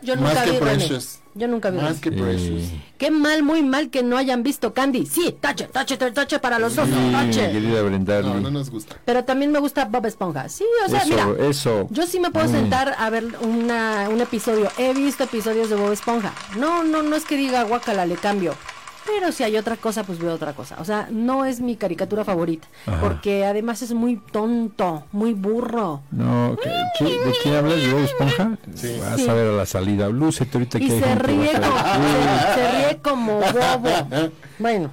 [0.04, 0.76] Yo más nunca que vi René.
[0.76, 1.18] Precious.
[1.34, 2.00] Yo nunca vi Más René.
[2.00, 2.62] que Precious.
[2.98, 5.06] Qué mal, muy mal que no hayan visto Candy.
[5.06, 7.50] Sí, tache, tache, tache, tache para los dos, tache.
[7.50, 7.82] querida.
[8.22, 8.96] No, no nos gusta.
[9.04, 10.48] Pero también me gusta Bob Esponja.
[10.48, 11.86] Sí, o sea, eso, mira, eso.
[11.90, 12.52] yo sí me puedo Mm.
[12.52, 14.70] sentar a ver una, un episodio.
[14.78, 16.32] He visto episodios de Bob Esponja.
[16.56, 18.54] No, no, no es que diga guacala, le cambio.
[19.06, 20.76] Pero si hay otra cosa, pues veo otra cosa.
[20.80, 22.66] O sea, no es mi caricatura favorita.
[22.86, 23.00] Ajá.
[23.00, 26.00] Porque además es muy tonto, muy burro.
[26.10, 27.76] No, ¿qué- qué- ¿de quién hablas?
[27.82, 28.58] ¿De Bob Esponja?
[28.74, 28.96] Sí.
[29.00, 29.28] Vas Sí.
[29.28, 30.08] a ver a la salida.
[30.08, 34.30] Lúcete ahorita que Y hay se ríe, como, se, se ríe como bobo.
[34.58, 34.90] Bueno.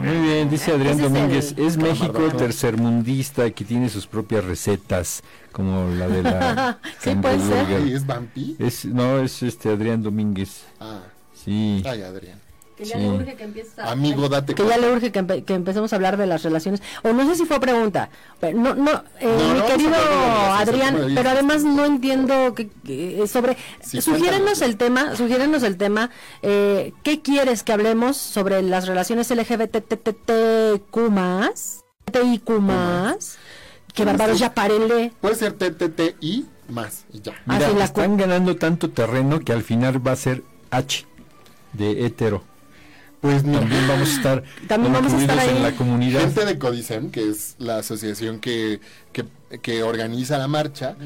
[0.00, 2.36] Muy bien, dice Adrián Ese es Domínguez, el es México camarote.
[2.38, 7.66] tercermundista que tiene sus propias recetas, como la de la Sí, puede ser.
[7.66, 8.56] Ay, ¿Es Vampi?
[8.58, 10.64] Es, no, es este Adrián Domínguez.
[10.80, 11.00] Ah,
[11.44, 11.82] Sí.
[11.86, 12.38] ay, Adrián.
[12.76, 13.02] Que ya Sí.
[13.02, 15.92] le urge que empieces a- Amigo, date que ya le urge que, empe- que empecemos
[15.92, 16.82] a hablar de las relaciones.
[17.02, 18.08] O no sé si fue pregunta.
[18.40, 23.56] Pero no, no, eh, No, mi querido Adrián, pero además no entiendo que, que- sobre.
[23.82, 24.62] Sí, sugiérenos cuéntanos.
[24.62, 26.10] el tema, sugiérenos el tema.
[26.42, 31.84] Eh, ¿Qué quieres que hablemos sobre las relaciones LGBTTTQ más?
[32.10, 33.36] TIQ más.
[33.94, 35.12] Que bárbaros, ya párenle.
[35.20, 37.32] Puede ser TTTI más y ya.
[37.46, 41.04] Mira, Ah, sí, la están ganando tanto terreno que al final va a ser H
[41.74, 42.42] de hetero.
[43.22, 45.56] Pues También vamos a estar También vamos a estar incluidos ahí.
[45.56, 46.20] en la comunidad.
[46.22, 48.80] gente de Codicem, que es la asociación que,
[49.12, 49.24] que,
[49.60, 50.96] que organiza la marcha,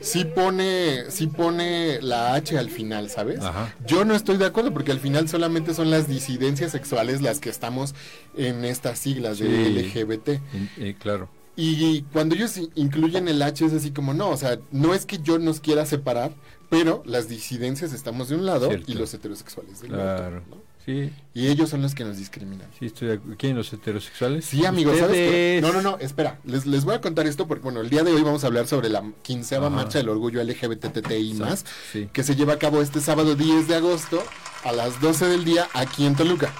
[0.00, 3.40] sí pone, sí pone la H al final, ¿sabes?
[3.40, 3.74] Ajá.
[3.84, 7.50] Yo no estoy de acuerdo porque al final solamente son las disidencias sexuales las que
[7.50, 7.96] estamos
[8.36, 9.72] en estas siglas de Sí.
[9.98, 10.28] LGBT.
[10.54, 11.28] En- eh, claro.
[11.56, 15.18] Y cuando ellos incluyen el H es así como, no, o sea, no es que
[15.18, 16.32] yo nos quiera separar,
[16.68, 18.92] pero las disidencias estamos de un lado Cierto.
[18.92, 20.26] y los heterosexuales del Claro.
[20.38, 20.42] otro.
[20.50, 20.65] ¿no?
[20.86, 22.68] Sí, Y ellos son los que nos discriminan.
[22.78, 23.18] sí, estoy.
[23.36, 24.44] ¿Quién los heterosexuales?
[24.44, 25.60] Sí, amigos, ¿sabes.
[25.60, 28.12] No, no, no, espera, les, les voy a contar esto porque, bueno, el día de
[28.12, 32.08] hoy vamos a hablar sobre la quinceava marcha del orgullo LGBTTI+, más, Sí.
[32.12, 34.22] que se lleva a cabo este sábado 10 de agosto
[34.62, 36.52] a las 12 del día aquí en Toluca.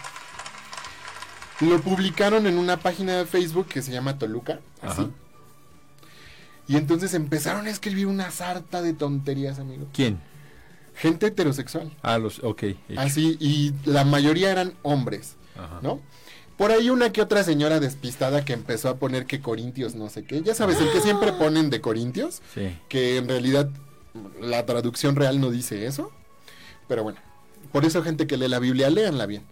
[1.60, 5.02] Lo publicaron en una página de Facebook que se llama Toluca, así.
[5.02, 5.10] Ajá.
[6.68, 9.86] Y entonces empezaron a escribir una sarta de tonterías, amigo.
[9.94, 10.18] ¿Quién?
[10.96, 11.92] Gente heterosexual.
[12.02, 12.64] Ah, los, ok.
[12.96, 15.80] Así, y la mayoría eran hombres, Ajá.
[15.82, 16.00] ¿no?
[16.56, 20.24] Por ahí una que otra señora despistada que empezó a poner que Corintios no sé
[20.24, 20.42] qué.
[20.42, 22.76] Ya sabes, el que siempre ponen de Corintios, Sí.
[22.88, 23.68] que en realidad
[24.40, 26.10] la traducción real no dice eso.
[26.88, 27.18] Pero bueno,
[27.72, 29.42] por eso gente que lee la Biblia, léanla bien.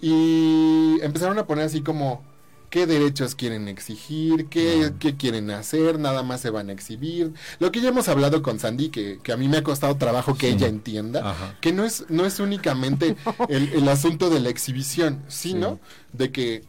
[0.00, 2.24] Y empezaron a poner así como
[2.70, 7.32] qué derechos quieren exigir, qué, qué quieren hacer, nada más se van a exhibir.
[7.60, 10.34] Lo que ya hemos hablado con Sandy, que, que a mí me ha costado trabajo
[10.34, 10.54] que Sí.
[10.54, 11.56] ella entienda, Ajá.
[11.60, 13.16] que no es, no es únicamente
[13.48, 15.80] el, el asunto de la exhibición, sino
[16.12, 16.64] de que...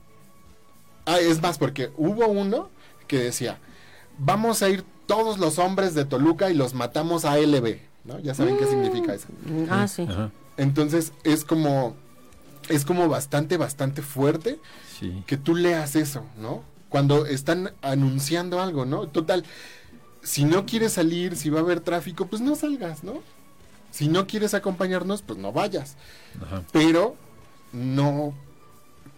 [1.05, 2.69] Ah, es más, porque hubo uno
[3.07, 3.57] que decía,
[4.19, 8.19] vamos a ir todos los hombres de Toluca y los matamos a LB, ¿no?
[8.19, 9.27] Ya saben qué significa eso.
[9.69, 10.05] Ah, sí.
[10.07, 10.29] Ajá.
[10.57, 11.95] Entonces es como,
[12.67, 14.59] es como bastante, bastante fuerte
[14.99, 15.23] Sí.
[15.25, 16.63] que tú leas eso, ¿no?
[16.89, 19.07] Cuando están anunciando algo, ¿no?
[19.07, 19.45] Total,
[20.23, 23.21] si no quieres salir, si va a haber tráfico, pues no salgas, ¿no?
[23.91, 25.95] Si no quieres acompañarnos, pues no vayas.
[26.41, 26.63] Ajá.
[26.71, 27.15] Pero
[27.71, 28.33] no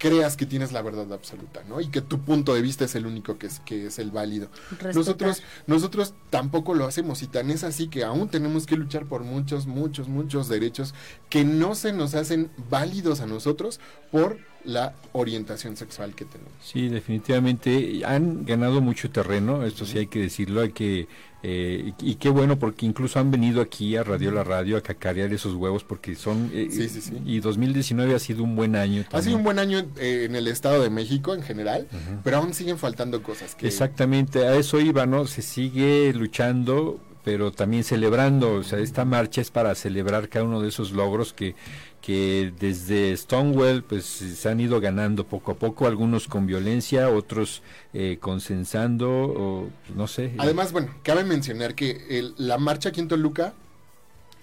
[0.01, 1.79] creas que tienes la verdad absoluta, ¿no?
[1.79, 4.49] Y que tu punto de vista es el único que es, que es el válido.
[4.71, 4.95] Respetar.
[4.95, 9.23] Nosotros, nosotros tampoco lo hacemos y tan es así que aún tenemos que luchar por
[9.23, 10.95] muchos, muchos, muchos derechos
[11.29, 13.79] que no se nos hacen válidos a nosotros
[14.11, 16.53] por la orientación sexual que tenemos.
[16.63, 21.07] Sí, definitivamente han ganado mucho terreno, esto sí hay que decirlo, hay que
[21.43, 24.81] eh, y, y qué bueno porque incluso han venido aquí a Radio La Radio a
[24.81, 27.17] cacarear esos huevos porque son eh, Sí, sí, sí.
[27.25, 29.03] y 2019 ha sido un buen año.
[29.11, 31.87] Ha sido un buen año eh, en el Estado de México en general,
[32.23, 33.55] pero aún siguen faltando cosas.
[33.55, 35.25] Que, Exactamente, a eso iba, ¿no?
[35.25, 38.53] Se sigue luchando, pero también celebrando.
[38.55, 41.55] O sea, esta marcha es para celebrar cada uno de esos logros que,
[42.01, 47.61] que desde Stonewall pues se han ido ganando poco a poco, algunos con violencia, otros
[47.93, 50.33] eh, consensando, o no sé.
[50.39, 53.53] Además, bueno, cabe mencionar que el- la marcha aquí en Toluca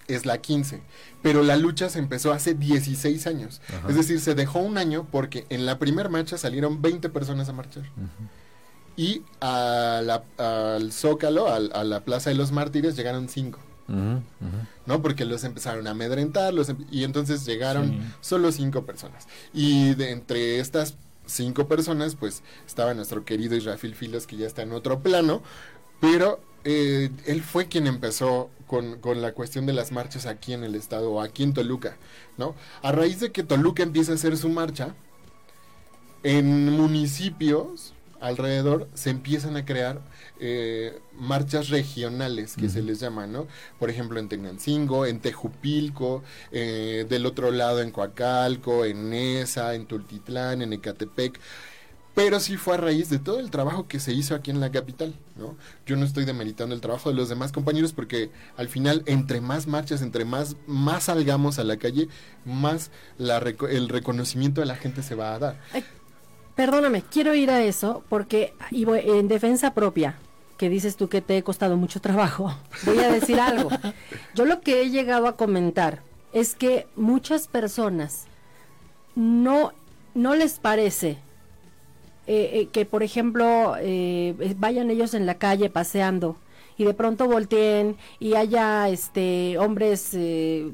[0.07, 0.81] es la 15,
[1.21, 3.61] pero la lucha se empezó hace 16 años.
[3.69, 3.89] Ajá.
[3.89, 7.53] Es decir, se dejó un año porque en la primera marcha salieron 20 personas a
[7.53, 7.83] marchar.
[8.99, 10.23] Y a la-
[10.75, 13.59] al Zócalo, al- a la Plaza de los Mártires, llegaron 5.
[13.87, 14.21] Ujú, ujú.
[14.85, 15.01] ¿no?
[15.01, 17.99] Porque los empezaron a amedrentar, los em- y entonces llegaron Sí.
[18.21, 19.27] solo cinco personas.
[19.53, 24.63] Y de entre estas cinco personas, pues estaba nuestro querido Israfil Filos, que ya está
[24.63, 25.41] en otro plano,
[26.01, 30.63] pero eh, él fue quien empezó con, con la cuestión de las marchas aquí en
[30.65, 31.95] el estado, o aquí en Toluca,
[32.37, 32.53] ¿no?
[32.83, 34.93] A raíz de que Toluca empieza a hacer su marcha,
[36.23, 40.01] en municipios alrededor se empiezan a crear
[40.39, 43.47] eh, marchas regionales que se les llama, ¿no?
[43.77, 49.85] Por ejemplo, en Tenancingo, en Tejupilco, eh, del otro lado en Coacalco, en Nesa, en
[49.85, 51.39] Tultitlán, en Ecatepec.
[52.15, 54.71] Pero sí fue a raíz de todo el trabajo que se hizo aquí en la
[54.71, 55.55] capital, ¿no?
[55.85, 59.67] Yo no estoy demeritando el trabajo de los demás compañeros porque al final, entre más
[59.67, 62.09] marchas, entre más, más salgamos a la calle,
[62.43, 65.61] más la reco- el reconocimiento de la gente se va a dar.
[66.59, 70.15] Perdóname, quiero ir a eso porque y voy- en defensa propia,
[70.57, 72.53] que dices tú que te he costado mucho trabajo,
[72.85, 73.69] voy a decir algo.
[74.35, 76.01] Yo lo que he llegado a comentar
[76.33, 78.25] es que muchas personas
[79.15, 79.71] no,
[80.15, 81.11] no les parece
[82.27, 86.35] eh, eh, que, por ejemplo, eh, vayan ellos en la calle paseando
[86.79, 90.71] y de pronto volteen y haya este hombres eh,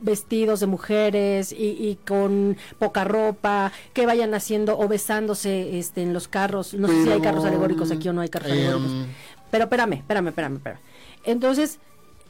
[0.00, 6.14] vestidos de mujeres y, y con poca ropa que vayan haciendo o besándose este en
[6.14, 6.72] los carros.
[6.72, 9.06] No sé si hay carros alegóricos aquí o no hay carros em, alegóricos.
[9.50, 10.80] pero espérame espérame espérame espérame.
[11.24, 11.80] Entonces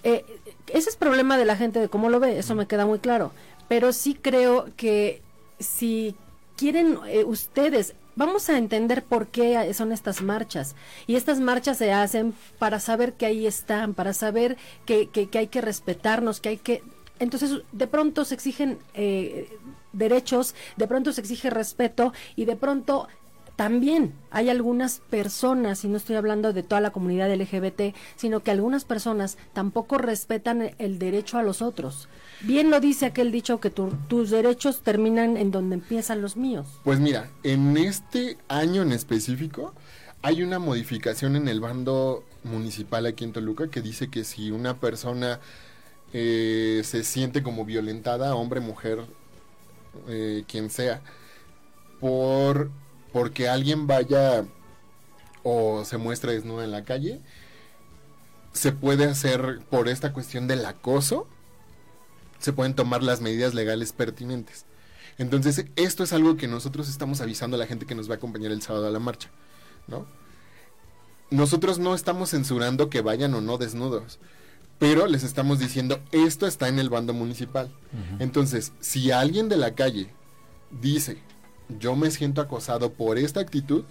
[0.03, 0.25] eh,
[0.67, 3.31] ese es problema de la gente de cómo lo ve eso me queda muy claro.
[3.69, 5.23] Pero sí creo que
[5.61, 6.17] si
[6.57, 10.75] quieren eh, ustedes, vamos a entender por qué son estas marchas.
[11.07, 15.39] Y estas marchas se hacen para saber que ahí están, para saber que, que- que
[15.39, 16.83] hay que respetarnos, que hay que...
[17.19, 19.49] Entonces, de pronto se exigen eh,
[19.93, 23.09] derechos, de pronto se exige respeto y de pronto
[23.57, 28.51] también hay algunas personas, y no estoy hablando de toda la comunidad LGBT, sino que
[28.51, 32.07] algunas personas tampoco respetan el derecho a los otros.
[32.43, 36.67] Bien lo dice aquel dicho que tu- tus derechos terminan en donde empiezan los míos.
[36.85, 39.75] Pues mira, en este año en específico
[40.23, 44.79] hay una modificación en el bando municipal aquí en Toluca que dice que si una
[44.79, 45.41] persona
[46.13, 49.01] eh, se siente como violentada, hombre, mujer,
[50.09, 51.01] eh, quien sea,
[52.01, 52.71] por
[53.13, 54.45] porque alguien vaya
[55.43, 57.21] o se muestre desnuda en la calle,
[58.53, 61.27] se puede hacer por esta cuestión del acoso,
[62.39, 64.67] se pueden tomar las medidas legales pertinentes.
[65.19, 68.17] Entonces, esto es algo que nosotros estamos avisando a la gente que nos va a
[68.17, 69.31] acompañar el sábado a la marcha,
[69.87, 70.07] ¿no?
[71.31, 74.19] Nosotros no estamos censurando que vayan o no desnudos,
[74.79, 77.71] pero les estamos diciendo, esto está en el bando municipal.
[78.19, 80.13] Entonces, si alguien de la calle
[80.71, 81.19] dice,
[81.81, 83.85] yo me siento acosado por esta actitud,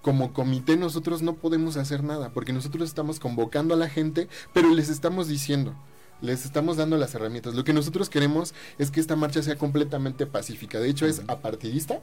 [0.00, 4.70] como comité nosotros no podemos hacer nada, porque nosotros estamos convocando a la gente, pero
[4.70, 5.74] les estamos diciendo,
[6.22, 7.54] les estamos dando las herramientas.
[7.54, 10.80] Lo que nosotros queremos es que esta marcha sea completamente pacífica.
[10.80, 12.00] De hecho, es apartidista,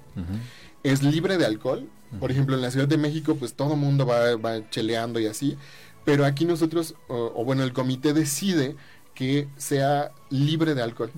[0.83, 1.89] es libre de alcohol.
[2.19, 5.57] Por ejemplo, en la Ciudad de México, pues todo mundo va, va, cheleando y así.
[6.05, 8.75] Pero aquí nosotros, o bueno, el comité decide
[9.19, 11.11] que sea libre de alcohol.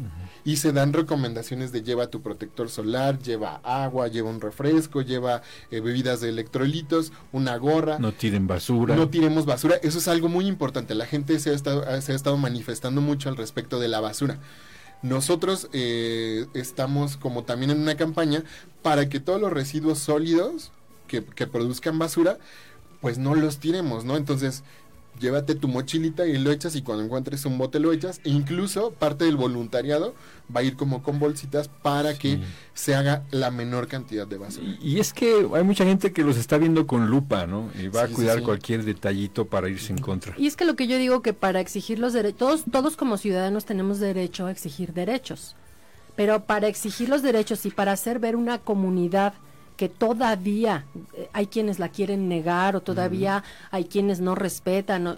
[0.44, 5.44] Y se dan recomendaciones de lleva tu protector solar, lleva agua, lleva un refresco, lleva
[5.70, 8.00] eh, bebidas de electrolitos, una gorra.
[8.00, 8.96] No tiren basura.
[8.96, 9.76] No tiremos basura.
[9.84, 10.96] Eso es algo muy importante.
[10.96, 14.40] La gente se ha estado, se ha estado manifestando mucho al respecto de la basura.
[15.04, 18.44] Nosotros eh, estamos como también en una campaña
[18.82, 20.72] para que todos los residuos sólidos
[21.06, 22.40] que, que produzcan basura,
[23.00, 24.18] pues no los tiremos, ¿no?
[24.18, 24.64] Entonces,
[25.22, 28.20] llévate tu mochilita y lo echas y cuando encuentres un bote lo echas.
[28.26, 30.14] E incluso parte del voluntariado
[30.54, 32.40] va a ir como con bolsitas para que
[32.74, 34.68] se haga la menor cantidad de basura.
[34.82, 37.70] Y, es que hay mucha gente que los está viendo con lupa, ¿no?
[37.80, 40.34] Y va a cuidar cualquier detallito para irse en contra.
[40.38, 43.18] Y es que lo que yo digo que para exigir los derechos, todos, todos como
[43.18, 45.56] ciudadanos tenemos derecho a exigir derechos.
[46.16, 49.34] Pero para exigir los derechos y para hacer ver una comunidad
[49.82, 55.18] que todavía eh, hay quienes la quieren negar o todavía hay quienes no respetan,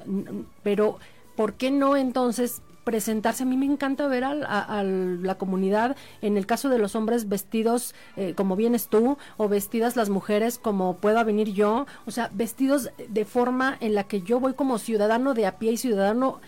[0.64, 1.00] pero
[1.36, 3.44] ¿por qué no entonces presentarse.
[3.44, 7.94] A mí me encanta ver a, la comunidad, en el caso de los hombres, vestidos
[8.16, 12.90] eh, como vienes tú, o vestidas las mujeres como pueda venir yo, o sea, vestidos
[13.10, 16.40] de forma en la que yo voy como ciudadano de a pie y ciudadano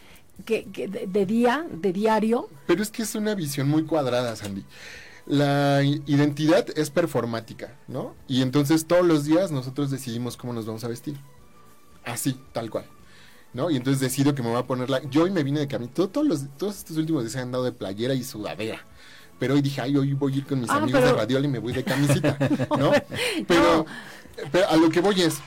[0.45, 2.47] que, de, día, de diario.
[2.65, 4.63] Pero es que es una visión muy cuadrada, Sandy
[5.25, 8.15] la identidad es performática, ¿no?
[8.27, 11.17] Y entonces todos los días nosotros decidimos cómo nos vamos a vestir.
[12.03, 12.85] Así, tal cual.
[13.53, 13.71] ¿No?
[13.71, 15.01] Y entonces decido que me voy a poner la...
[15.09, 15.91] Yo hoy me vine de camino.
[15.93, 18.85] todos, los, todos estos últimos días se han dado de playera y sudadera.
[19.39, 21.47] Pero hoy dije, ay, hoy voy a ir con mis ah, amigos de Radiol y
[21.47, 22.37] me voy de camisita,
[22.77, 22.91] ¿no?
[23.47, 23.85] pero,
[24.51, 25.39] pero a lo que voy es,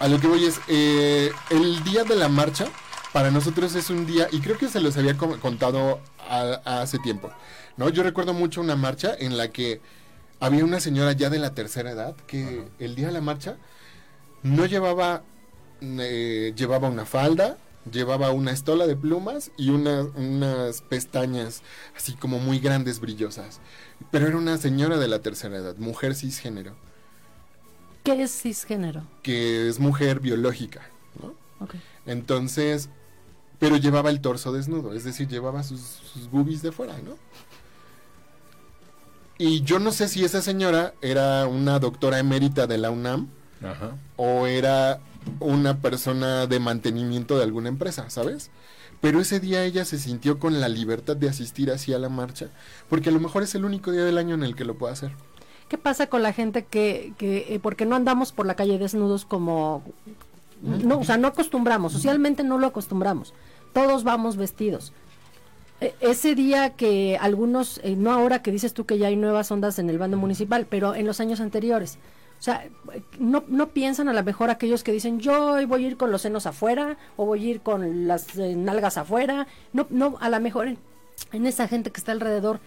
[0.00, 2.66] a lo que voy es, eh, el día de la marcha,
[3.12, 6.00] para nosotros es un día, y creo que se los había contado
[6.64, 7.30] hace tiempo.
[7.76, 7.88] ¿No?
[7.88, 9.80] Yo recuerdo mucho una marcha en la que
[10.40, 13.56] había una señora ya de la tercera edad que el día de la marcha
[14.42, 15.22] no llevaba,
[15.80, 17.56] eh, llevaba una falda,
[17.90, 21.62] llevaba una estola de plumas y unas pestañas
[21.96, 23.60] así como muy grandes, brillosas.
[24.10, 26.76] Pero era una señora de la tercera edad, mujer cisgénero.
[28.02, 29.02] ¿Qué es cisgénero?
[29.22, 30.82] Que es mujer biológica,
[31.22, 31.34] ¿no?
[32.04, 32.90] Entonces,
[33.58, 37.16] pero llevaba el torso desnudo, es decir, llevaba sus, sus boobies de fuera, ¿no?
[39.38, 43.28] Y yo no sé si esa señora era una doctora emérita de la UNAM
[44.16, 45.00] o era
[45.40, 48.50] una persona de mantenimiento de alguna empresa, ¿sabes?
[49.00, 52.48] Pero ese día ella se sintió con la libertad de asistir así a la marcha,
[52.88, 54.92] porque a lo mejor es el único día del año en el que lo puede
[54.92, 55.12] hacer.
[55.68, 59.24] ¿Qué pasa con la gente que, que eh, porque no andamos por la calle desnudos
[59.24, 59.82] como...
[60.62, 63.34] No, o sea, no acostumbramos, socialmente no lo acostumbramos.
[63.72, 64.92] Todos vamos vestidos.
[65.84, 69.50] E, ese día que algunos, eh, no ahora que dices tú que ya hay nuevas
[69.50, 71.98] ondas en el bando municipal, pero en los años anteriores,
[72.38, 72.66] o sea,
[73.18, 76.22] no, no piensan a lo mejor aquellos que dicen yo voy a ir con los
[76.22, 80.40] senos afuera o voy a ir con las eh, nalgas afuera, no, no, a lo
[80.40, 82.60] mejor en, esa gente que está alrededor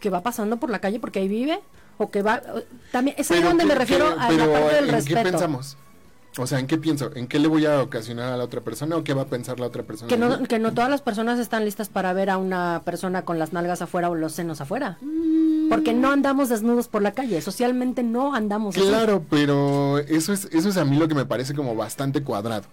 [0.00, 1.60] que va pasando por la calle porque ahí vive
[1.98, 2.42] o que va
[2.90, 5.22] también es ahí donde me refiero a la parte del respeto.
[5.22, 5.76] ¿Qué pensamos?
[6.36, 7.10] O sea, ¿en qué pienso?
[7.14, 9.60] ¿En qué le voy a ocasionar a la otra persona o qué va a pensar
[9.60, 10.08] la otra persona?
[10.08, 13.38] Que no, que no todas las personas están listas para ver a una persona con
[13.38, 14.98] las nalgas afuera o los senos afuera.
[15.68, 20.68] Porque no andamos desnudos por la calle, socialmente no andamos Claro, pero eso es, eso
[20.68, 22.64] es a mí lo que me parece como bastante cuadrado.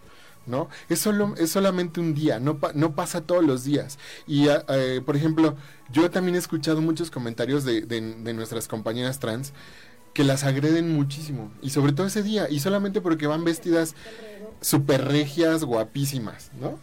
[0.47, 0.67] ¿no?
[0.89, 4.00] Es, solo, es solamente un día, no, no pasa todos los días.
[4.26, 5.56] Y, ah, eh, por ejemplo,
[5.91, 9.54] yo también he escuchado muchos comentarios de, de, de nuestras compañeras trans
[10.13, 11.52] que las agreden muchísimo.
[11.62, 12.50] Y sobre todo ese día.
[12.50, 13.95] Y solamente porque van vestidas
[14.62, 16.80] super regias, guapísimas, ¿no?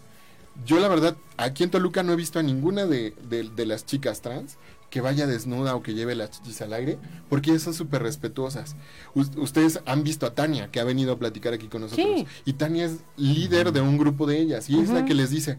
[0.66, 4.22] Yo la verdad, aquí en Toluca no he visto a ninguna de, de, las chicas
[4.22, 4.58] trans
[4.90, 8.74] que vaya desnuda o que lleve las chichis al aire, porque ellas son súper respetuosas.
[9.14, 12.24] ustedes han visto a Tania, que ha venido a platicar aquí con nosotros.
[12.44, 14.68] Y Tania es líder de un grupo de ellas.
[14.68, 15.58] Y es la que les dice,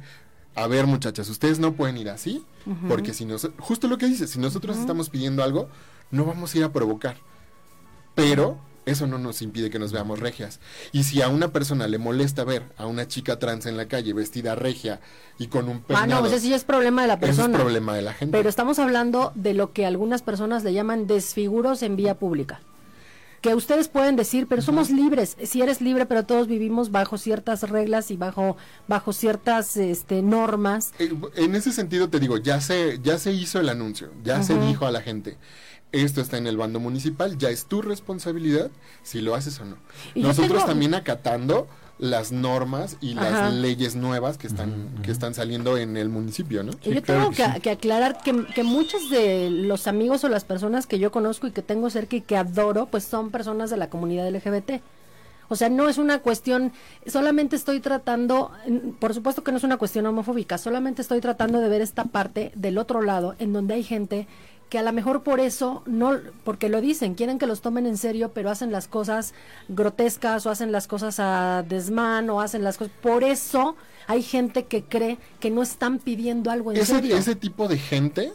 [0.55, 2.43] a ver muchachas, ustedes no pueden ir así,
[2.89, 5.69] porque si nos, justo lo que dice, si nosotros estamos pidiendo algo,
[6.11, 7.15] no vamos a ir a provocar
[8.21, 10.59] pero eso no nos impide que nos veamos regias.
[10.91, 14.13] Y si a una persona le molesta ver a una chica trans en la calle
[14.13, 14.99] vestida regia
[15.37, 17.55] y con un Ah, peinado, no, pues ese sí es problema de la persona.
[17.55, 18.35] es problema de la gente.
[18.35, 22.61] Pero estamos hablando de lo que algunas personas le llaman desfiguros en vía pública.
[23.41, 25.37] Que ustedes pueden decir, pero somos libres.
[25.43, 28.57] Si eres libre, pero todos vivimos bajo ciertas reglas y bajo
[28.89, 30.91] bajo ciertas este, normas.
[30.99, 34.59] Eh, En ese sentido te digo, ya se, ya se hizo el anuncio, ya se
[34.59, 35.37] dijo a la gente,
[35.91, 38.69] esto está en el bando municipal, ya es tu responsabilidad
[39.03, 39.75] si lo haces o no.
[40.15, 43.49] Y Nosotros tengo- también acatando las normas y las Ajá.
[43.49, 46.71] leyes nuevas que están, que están saliendo en el municipio, ¿no?
[46.83, 47.59] Y yo claro tengo que que, sí.
[47.59, 51.51] que aclarar que, que muchos de los amigos o las personas que yo conozco y
[51.51, 54.81] que tengo cerca y que adoro, pues son personas de la comunidad LGBT.
[55.51, 56.71] O sea, no es una cuestión,
[57.07, 58.51] solamente estoy tratando,
[58.99, 62.51] por supuesto que no es una cuestión homofóbica, solamente estoy tratando de ver esta parte
[62.55, 64.27] del otro lado, en donde hay gente
[64.69, 67.97] que a lo mejor por eso, no, porque lo dicen, quieren que los tomen en
[67.97, 69.33] serio, pero hacen las cosas
[69.67, 72.93] grotescas o hacen las cosas a desmán o hacen las cosas.
[73.01, 73.75] Por eso
[74.07, 77.17] hay gente que cree que no están pidiendo algo en ese, serio.
[77.17, 78.31] ese tipo de gente,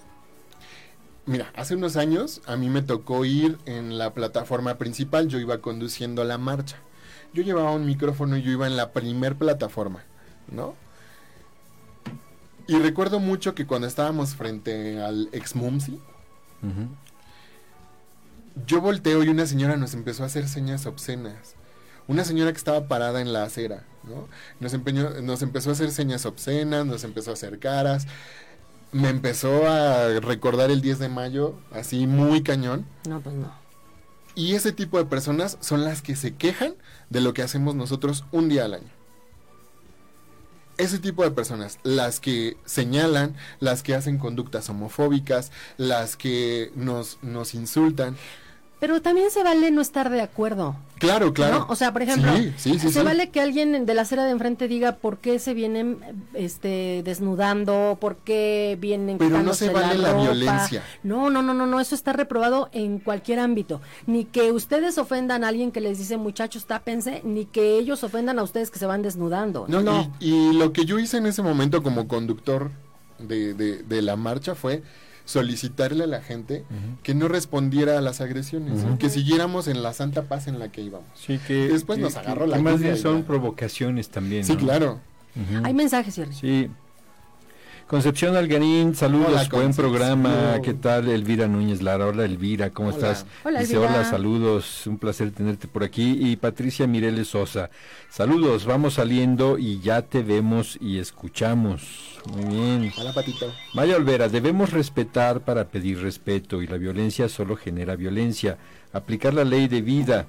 [1.24, 5.58] mira, hace unos años a mí me tocó ir en la plataforma principal, yo iba
[5.58, 6.78] conduciendo la marcha.
[7.32, 10.04] Yo llevaba un micrófono y yo iba en la primer plataforma,
[10.50, 10.74] ¿no?
[12.66, 15.54] Y recuerdo mucho que cuando estábamos frente al ex
[18.66, 21.54] Yo volteo y una señora nos empezó a hacer señas obscenas.
[22.06, 24.28] Una señora que estaba parada en la acera, ¿no?
[24.60, 28.06] Nos, empeñó- nos empezó a hacer señas obscenas, nos empezó a hacer caras.
[28.92, 32.86] Me empezó a recordar el 10 de mayo, así muy cañón.
[33.08, 33.52] No, pues no.
[34.36, 36.74] Y ese tipo de personas son las que se quejan
[37.10, 38.90] de lo que hacemos nosotros un día al año.
[40.76, 47.18] Ese tipo de personas, las que señalan, las que hacen conductas homofóbicas, las que nos,
[47.22, 48.16] nos insultan.
[48.80, 50.76] Pero también se vale no estar de acuerdo.
[50.98, 51.60] Claro, claro.
[51.60, 51.66] ¿no?
[51.68, 54.30] O sea, por ejemplo, Sí, sí, sí, se vale que alguien de la acera de
[54.30, 55.98] enfrente diga por qué se vienen
[56.34, 60.82] este desnudando, por qué vienen Pero no se vale la violencia.
[61.02, 63.80] No, no, no, no, no, eso está reprobado en cualquier ámbito.
[64.06, 68.38] Ni que ustedes ofendan a alguien que les dice, "Muchachos, tápense", ni que ellos ofendan
[68.38, 69.66] a ustedes que se van desnudando.
[69.68, 70.12] No, No.
[70.20, 72.70] Y, y lo que yo hice en ese momento como conductor
[73.18, 74.82] de, de- de la marcha fue
[75.24, 76.64] solicitarle a la gente
[77.02, 80.82] que no respondiera a las agresiones, que siguiéramos en la santa paz en la que
[80.82, 81.08] íbamos.
[81.14, 83.26] Sí, que Después que- nos que- agarró que la más lluvia bien son ya.
[83.26, 84.44] provocaciones también.
[84.44, 84.58] Sí, ¿no?
[84.58, 85.00] claro.
[85.64, 86.32] Hay mensajes, Jerry.
[86.34, 86.70] Sí.
[87.86, 90.58] Concepción Algarín, saludos, Hola, buen programa.
[90.64, 92.06] ¿Qué tal, Elvira Núñez Lara?
[92.06, 92.96] Hola, Elvira, ¿cómo Hola.
[92.96, 93.26] estás?
[93.44, 93.90] Hola, Dice, Elvira.
[93.92, 96.16] hola, saludos, un placer tenerte por aquí.
[96.18, 97.70] Y Patricia Mireles Sosa,
[98.08, 102.18] saludos, vamos saliendo y ya te vemos y escuchamos.
[102.34, 102.92] Muy bien.
[102.98, 103.52] Hola, patito.
[103.74, 108.56] Maya Olvera, debemos respetar para pedir respeto y la violencia solo genera violencia.
[108.94, 110.26] Aplicar la ley de vida.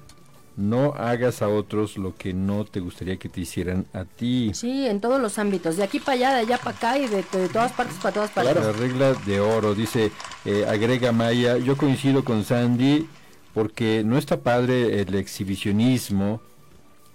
[0.56, 4.52] No hagas a otros lo que no te gustaría que te hicieran a ti.
[4.54, 7.22] Sí, en todos los ámbitos, de aquí para allá, de allá para acá y de,
[7.30, 8.56] de todas partes para todas partes.
[8.56, 10.10] La regla de oro, dice,
[10.46, 13.06] eh, agrega Maya, yo coincido con Sandy
[13.52, 16.40] porque no está padre el exhibicionismo,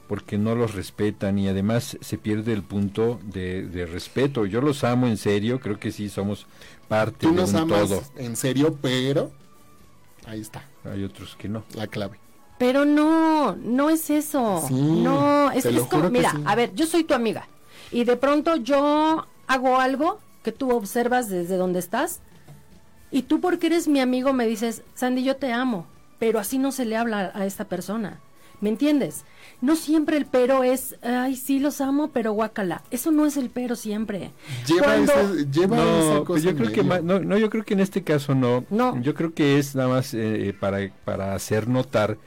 [0.08, 4.46] porque no los respetan y además se pierde el punto de, de respeto.
[4.46, 6.46] Yo los amo en serio, creo que sí somos
[6.88, 8.04] parte Tú de un amas todo.
[8.18, 9.32] en serio, pero
[10.26, 11.64] ahí está Hay otros que no.
[11.76, 12.20] la clave.
[12.62, 14.64] Pero no, no es eso.
[14.68, 16.44] Sí, no, es, te es como, que mira, sí.
[16.46, 17.48] a ver, yo soy tu amiga
[17.92, 22.20] y de pronto yo hago algo que tú observas desde donde estás
[23.10, 25.88] y tú porque eres mi amigo me dices, Sandy, yo te amo,
[26.20, 28.20] pero así no se le habla a esta persona.
[28.60, 29.24] ¿Me entiendes?
[29.60, 32.84] No siempre el pero es, ay, sí los amo, pero guácala.
[32.92, 34.30] Eso no es el pero siempre.
[34.68, 37.66] Lleva, Cuando- ese- lleva esa No, cosa pues yo creo que no, no, yo creo
[37.66, 38.64] que en este caso no.
[38.70, 39.02] No.
[39.02, 42.18] Yo creo que es nada más eh, para para hacer notar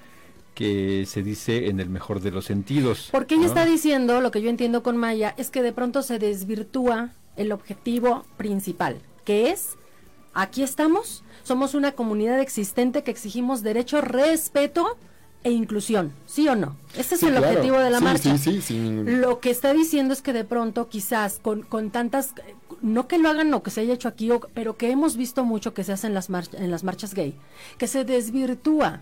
[0.55, 3.09] que se dice en el mejor de los sentidos.
[3.13, 3.49] Porque ella ¿no?
[3.49, 7.51] está diciendo, lo que yo entiendo con Maya, es que de pronto se desvirtúa el
[7.53, 9.71] objetivo principal, que es,
[10.33, 14.97] aquí estamos, somos una comunidad existente que exigimos derecho, respeto
[15.43, 16.77] e inclusión, ¿sí o no?
[16.97, 17.49] Ese es Sí, el claro.
[17.49, 18.39] objetivo de la Sí, marcha.
[18.39, 18.93] Sí, sí, sí.
[19.05, 22.33] Lo que está diciendo es que de pronto quizás con, con tantas,
[22.81, 25.45] no que lo hagan o que se haya hecho aquí, o- pero que hemos visto
[25.45, 27.35] mucho que se hace en las, mar- en las marchas gay,
[27.77, 29.01] que se desvirtúa.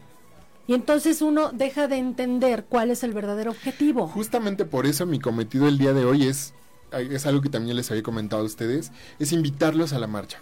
[0.66, 4.06] Y entonces uno deja de entender cuál es el verdadero objetivo.
[4.08, 6.54] Justamente por eso mi cometido el día de hoy es,
[6.92, 10.38] es algo que también les había comentado a ustedes, es invitarlos a la marcha.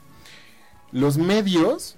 [0.92, 1.96] Los medios,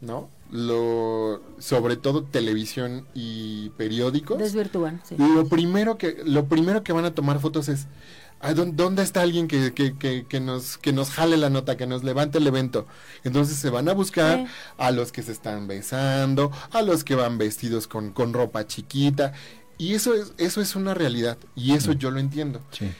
[0.00, 0.28] ¿no?
[0.50, 5.16] Lo, sobre todo televisión y periódicos, Desvirtúan, sí.
[5.18, 9.22] lo primero que lo primero que van a tomar fotos es "Ah, ¿dó- ¿Dónde está
[9.22, 12.46] alguien que, que, que, que nos, que nos jale la nota, que nos levante el
[12.46, 12.86] evento?
[13.22, 14.46] Entonces se van a buscar Sí.
[14.76, 19.32] a los que se están besando, a los que van vestidos con, con ropa chiquita.
[19.78, 21.38] Y eso es, eso es una realidad.
[21.56, 22.60] Y eso yo lo entiendo.
[22.70, 22.90] Sí.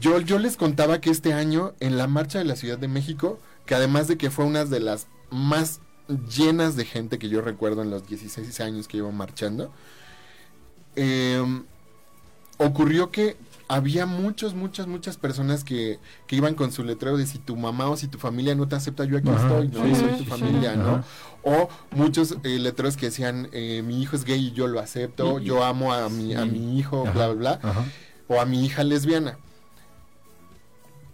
[0.00, 3.38] Yo, yo les contaba que este año en la marcha de la Ciudad de México,
[3.64, 5.80] que además de que fue una de las más
[6.36, 9.72] llenas de gente que yo recuerdo en los 16 años que iba marchando,
[10.96, 11.42] eh,
[12.58, 13.36] ocurrió que
[13.68, 17.88] había muchos, muchas, muchas personas que, que iban con su letrero de si tu mamá
[17.88, 19.84] o si tu familia no te acepta, yo aquí Ajá, estoy, ¿no?
[19.84, 20.78] sí, soy tu sí, familia, sí.
[20.78, 20.88] ¿no?
[20.88, 21.04] Ajá.
[21.42, 25.38] O muchos eh, letreros que decían, eh, mi hijo es gay y yo lo acepto,
[25.38, 27.84] yo amo a mi, a mi hijo, Ajá, bla, bla, bla
[28.28, 29.38] o a mi hija lesbiana.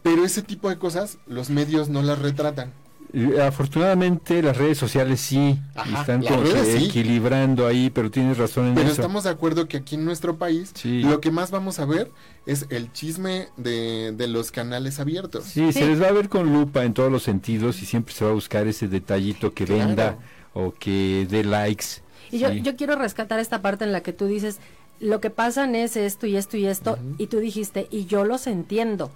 [0.03, 2.73] Pero ese tipo de cosas los medios no las retratan.
[3.15, 6.87] Y, Afortunadamente las redes sociales sí Ajá, están como que redes sí.
[6.87, 9.01] equilibrando ahí, pero tienes razón en Pero eso.
[9.03, 11.03] estamos de acuerdo que aquí en nuestro país Sí.
[11.03, 12.11] lo que más vamos a ver
[12.47, 15.45] es el chisme de, de los canales abiertos.
[15.45, 15.81] Sí, Sí.
[15.81, 18.31] se les va a ver con lupa en todos los sentidos y siempre se va
[18.31, 19.87] a buscar ese detallito que Claro.
[19.87, 20.19] venda
[20.55, 21.87] o que dé likes.
[22.31, 22.63] Y yo, Sí.
[22.63, 24.59] yo quiero rescatar esta parte en la que tú dices,
[25.01, 28.47] lo que pasan es esto y esto y esto, y tú dijiste, y yo los
[28.47, 29.11] entiendo.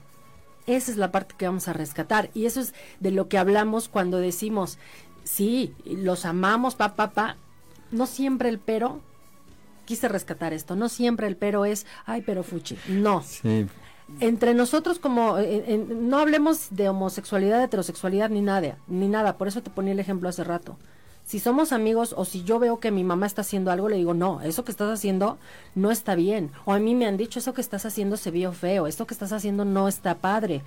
[0.67, 2.31] Esa es la parte que vamos a rescatar.
[2.35, 4.79] Y eso es de lo que hablamos cuando decimos,
[5.25, 7.37] sí, los amamos, pa, pa, pa.
[7.93, 9.01] No siempre el pero,
[9.85, 12.77] quise rescatar esto, no siempre el pero es, ay, pero fuchi.
[12.89, 13.67] No, Sí,
[14.21, 19.49] entre nosotros como eh, en- no hablemos de homosexualidad, heterosexualidad ni nada, ni nada, por
[19.49, 20.77] eso te ponía el ejemplo hace rato.
[21.27, 24.15] Si somos amigos o si yo veo que mi mamá está haciendo algo, le digo,
[24.15, 25.39] no, eso que estás haciendo
[25.75, 26.53] no está bien.
[26.65, 29.15] O a mí me han dicho, eso que estás haciendo se vio feo, esto que
[29.15, 30.63] estás haciendo no está padre.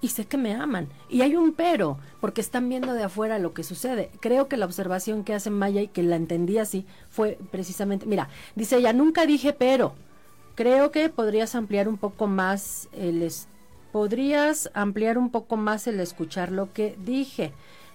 [0.00, 0.88] Y sé que me aman.
[1.10, 4.10] Y hay un pero, porque están viendo de afuera lo que sucede.
[4.20, 8.30] Creo que la observación que hace Maya y que la entendí así fue precisamente, mira,
[8.56, 9.92] dice ella, nunca dije pero.
[10.54, 13.22] Creo que podrías ampliar un poco más el
[13.92, 17.52] podrías ampliar un poco más el escuchar lo que dije.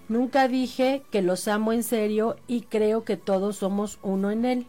[0.08, 4.68] Nunca dije que los amo en serio y creo que todos somos uno en él.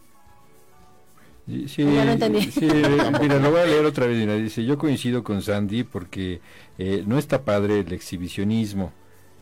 [1.47, 2.51] Sí, Ya lo entendí.
[2.51, 2.67] sí,
[3.21, 4.19] mira, lo voy a leer otra vez.
[4.19, 6.41] mira, dice, yo coincido con Sandy porque
[6.79, 8.93] eh, no está padre el exhibicionismo,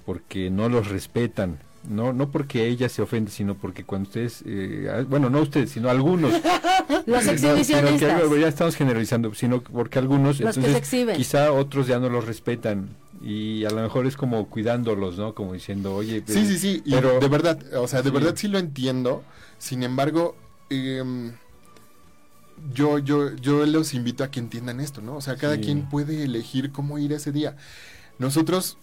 [0.05, 1.59] porque no los respetan.
[1.89, 5.89] No, no porque ella se ofende, sino porque cuando ustedes, eh, bueno, no ustedes, sino
[5.91, 6.33] algunos.
[7.07, 8.23] Los No, que exhibicionistas.
[8.41, 11.17] ya estamos generalizando, sino porque algunos, Los que entonces, se exhiben.
[11.17, 12.89] quizá otros ya no los respetan
[13.25, 15.35] y a lo mejor es como cuidándolos, ¿no?
[15.35, 18.15] Como diciendo, oye, Sí, eh, sí, sí, y pero de verdad, o sea, de Sí.
[18.15, 19.25] verdad sí lo entiendo.
[19.59, 20.37] Sin embargo,
[20.69, 21.33] em,
[22.75, 25.17] yo, yo, yo los invito a que entiendan esto, ¿no?
[25.17, 25.63] O sea, cada Sí.
[25.63, 27.57] quien puede elegir cómo ir ese día.
[28.19, 28.77] Nosotros,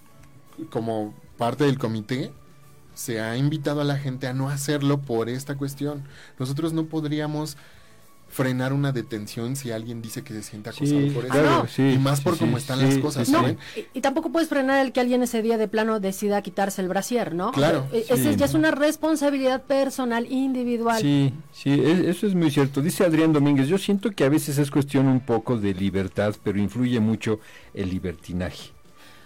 [0.70, 2.32] como parte del comité,
[2.94, 6.04] se ha invitado a la gente a no hacerlo por esta cuestión.
[6.38, 7.58] Nosotros no podríamos
[8.32, 11.34] frenar una detención si alguien dice que se siente acosado Sí, por eso.
[11.34, 13.34] Claro, sí, y más por sí, cómo están sí, las cosas, sí.
[13.34, 13.58] No, ¿saben?
[13.76, 16.88] y, y tampoco puedes frenar el que alguien ese día de plano decida quitarse el
[16.88, 17.52] brasier, ¿no?
[17.52, 18.14] Claro, Eh, sí.
[18.14, 21.02] Esa ya es una responsabilidad personal, individual.
[21.02, 22.82] Sí, sí, e- eso es muy cierto.
[22.82, 26.60] Dice Adrián Domínguez, yo siento que a veces es cuestión un poco de libertad, pero
[26.60, 27.40] influye mucho
[27.74, 28.72] el libertinaje.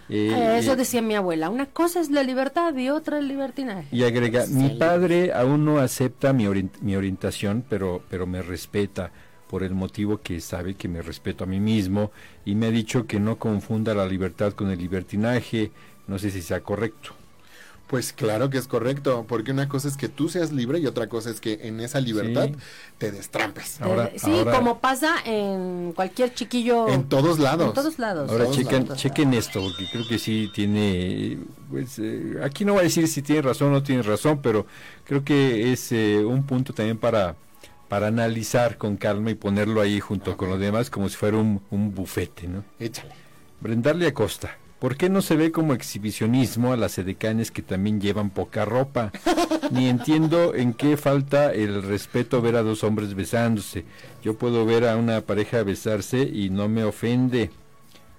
[0.08, 1.50] Eh, Eh, Eso eh, decía mi abuela.
[1.50, 3.86] Una cosa es la libertad y otra el libertinaje.
[3.90, 6.46] y agrega, mi padre aún no acepta mi,
[6.80, 9.10] mi orientación, pero, pero me respeta
[9.48, 12.10] por el motivo que sabe que me respeto a mí mismo
[12.44, 15.72] y me ha dicho que no confunda la libertad con el libertinaje.
[16.06, 17.15] No sé si sea correcto.
[17.86, 21.06] Pues claro que es correcto, porque una cosa es que tú seas libre y otra
[21.08, 22.54] cosa es que en esa libertad Sí.
[22.98, 23.80] te destrampes.
[23.80, 26.88] Ahora- Eh, sí, ahora- como pasa en cualquier chiquillo.
[26.88, 27.68] En todos lados.
[27.68, 28.28] En todos lados.
[28.28, 28.98] Ahora Todos chequen, lados.
[28.98, 31.38] chequen esto, porque creo que sí tiene,
[31.70, 34.66] pues eh, aquí no voy a decir si tiene razón o no tiene razón, pero
[35.04, 37.36] creo que es eh, un punto también para,
[37.88, 41.62] para analizar con calma y ponerlo ahí junto con los demás como si fuera un,
[41.70, 42.64] un bufete, ¿no?
[42.80, 43.12] Échale.
[43.60, 48.30] Brendarle Acosta, ¿por qué no se ve como exhibicionismo a las edecanes que también llevan
[48.30, 49.12] poca ropa?
[49.70, 53.84] Ni entiendo en qué falta el respeto ver a dos hombres besándose.
[54.22, 57.50] Yo puedo ver a una pareja besarse y no me ofende,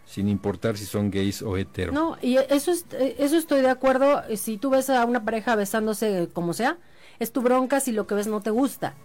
[0.06, 1.92] sin importar si son gays o hetero.
[1.92, 4.24] No, y eso, es, eh, eso estoy de acuerdo.
[4.36, 6.78] Si tú ves a una pareja besándose como sea,
[7.20, 8.96] es tu bronca si lo que ves no te gusta.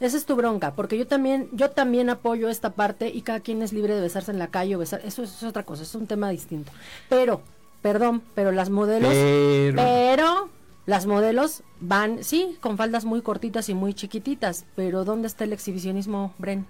[0.00, 3.60] Esa es tu bronca, porque yo también, yo también apoyo esta parte y cada quien
[3.62, 5.02] es libre de besarse en la calle o besar.
[5.04, 6.72] Eso es otra cosa, es un tema distinto.
[7.10, 7.42] Pero,
[7.82, 10.48] perdón, pero las modelos, Pero, pero
[10.86, 15.52] las modelos van, sí, con faldas muy cortitas y muy chiquititas, pero ¿dónde está el
[15.52, 16.66] exhibicionismo, Bren?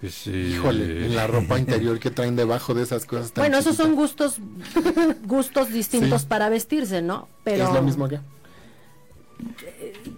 [0.00, 3.56] pues, eh, Híjole, en la ropa interior que traen debajo de esas cosas tan Bueno,
[3.56, 4.36] esos son gustos,
[5.24, 6.26] gustos distintos Sí.
[6.28, 7.28] para vestirse, ¿no?
[7.44, 8.20] Pero Es lo mismo acá.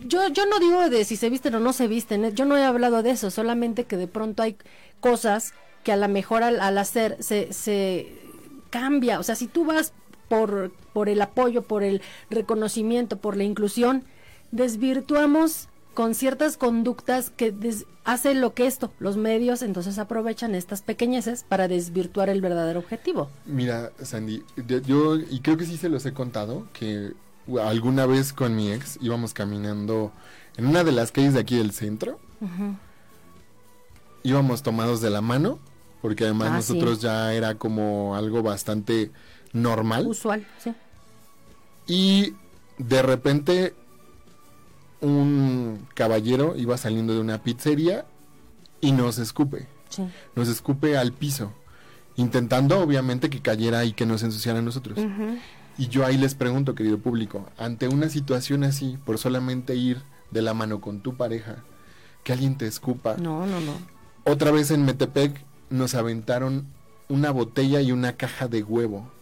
[0.07, 2.33] Yo, yo no digo de si se visten o no se visten, ¿eh?
[2.35, 4.57] yo no he hablado de eso, solamente que de pronto hay
[5.01, 5.53] cosas
[5.85, 8.13] que a lo mejor al, al hacer se, se
[8.71, 9.21] cambia.
[9.21, 9.93] O sea, si tú vas
[10.29, 14.05] por, por el apoyo, por el reconocimiento, por la inclusión,
[14.51, 20.83] desvirtuamos con ciertas conductas que des- hace lo que esto, los medios entonces aprovechan estas
[20.83, 23.31] pequeñeces para desvirtuar el verdadero objetivo.
[23.47, 24.43] Mira, Sandy,
[24.85, 27.13] yo, y creo que sí se los he contado, que
[27.63, 30.13] alguna vez con mi ex íbamos caminando
[30.57, 32.19] en una de las calles de aquí del centro,
[34.23, 35.59] íbamos tomados de la mano,
[36.03, 36.73] porque además Ah, sí.
[36.73, 39.11] nosotros ya era como algo bastante
[39.53, 40.73] normal, Usual, sí.
[41.87, 42.35] y
[42.79, 43.75] de repente
[45.01, 48.07] un caballero iba saliendo de una pizzería
[48.81, 49.67] y nos escupe.
[49.89, 50.03] Sí.
[50.35, 51.53] nos escupe al piso,
[52.17, 54.99] intentando obviamente que cayera y que nos ensuciara a nosotros.
[55.79, 60.43] Y yo ahí les pregunto, querido público, ante una situación así, por solamente ir de
[60.43, 61.57] la mano con tu pareja,
[62.25, 63.17] que alguien te escupa.
[63.19, 63.73] No, no, no.
[64.25, 66.67] Otra vez en Metepec nos aventaron
[67.09, 69.13] una botella y una caja de huevo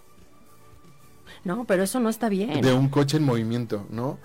[1.44, 2.60] No, pero eso no está bien.
[2.62, 4.18] de un coche en movimiento, ¿no?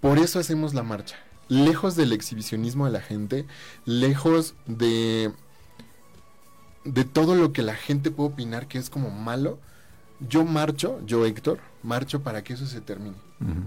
[0.00, 1.16] Por eso hacemos la marcha.
[1.48, 3.44] Lejos del exhibicionismo de la gente,
[3.84, 5.32] lejos de
[6.84, 9.58] de todo lo que la gente puede opinar que es como malo,
[10.20, 13.16] yo marcho, yo Héctor, marcho para que eso se termine.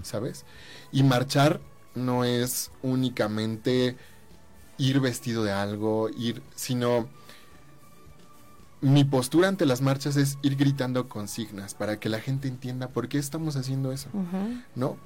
[0.03, 0.45] ¿sabes?
[0.91, 1.61] Y marchar
[1.95, 3.95] no es únicamente
[4.77, 7.07] ir vestido de algo, ir, sino
[8.81, 13.07] mi postura ante las marchas es ir gritando consignas para que la gente entienda por
[13.07, 14.09] qué estamos haciendo eso.
[14.75, 14.97] ¿no?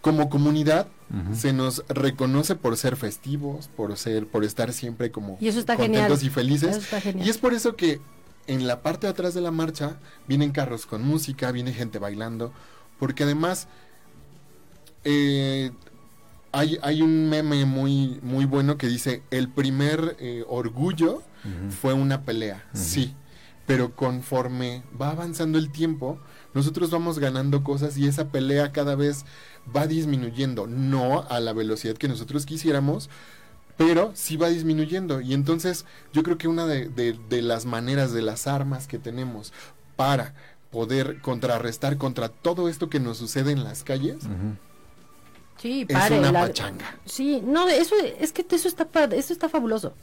[0.00, 0.86] Como comunidad
[1.32, 5.76] se nos reconoce por ser festivos, por ser, por estar siempre como Y eso está
[5.76, 6.26] contentos genial.
[6.26, 6.70] y felices.
[6.70, 7.26] Eso está genial.
[7.26, 8.00] Y es por eso que
[8.46, 12.52] en la parte de atrás de la marcha vienen carros con música, viene gente bailando,
[12.98, 13.68] porque además
[15.04, 15.70] eh,
[16.52, 21.22] hay, hay un meme muy, muy bueno que dice, el primer eh, orgullo
[21.80, 23.14] fue una pelea, sí,
[23.66, 26.18] pero conforme va avanzando el tiempo,
[26.54, 29.26] nosotros vamos ganando cosas y esa pelea cada vez
[29.74, 33.08] va disminuyendo, no a la velocidad que nosotros quisiéramos,
[33.76, 35.20] pero sí va disminuyendo.
[35.20, 38.98] Y entonces yo creo que una de, de- de las maneras, de las armas que
[38.98, 39.52] tenemos
[39.96, 40.34] para
[40.70, 44.18] poder contrarrestar contra todo esto que nos sucede en las calles.
[45.58, 46.98] Sí, es una la- pachanga.
[47.06, 49.94] Sí, no, eso es que eso está pa- eso está fabuloso.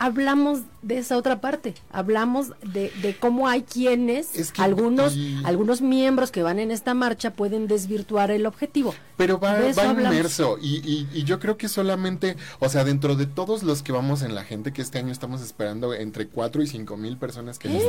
[0.00, 5.40] Hablamos de esa otra parte, hablamos de, de cómo hay quienes, Es que- algunos, y-
[5.44, 8.94] algunos miembros que van en esta marcha pueden desvirtuar el objetivo.
[9.16, 13.26] Pero va, va inmerso y, y- y yo creo que solamente, o sea, dentro de
[13.26, 16.68] todos los que vamos en la gente, que este año estamos esperando entre 4 y
[16.68, 17.82] 5 mil personas que ¡Eh!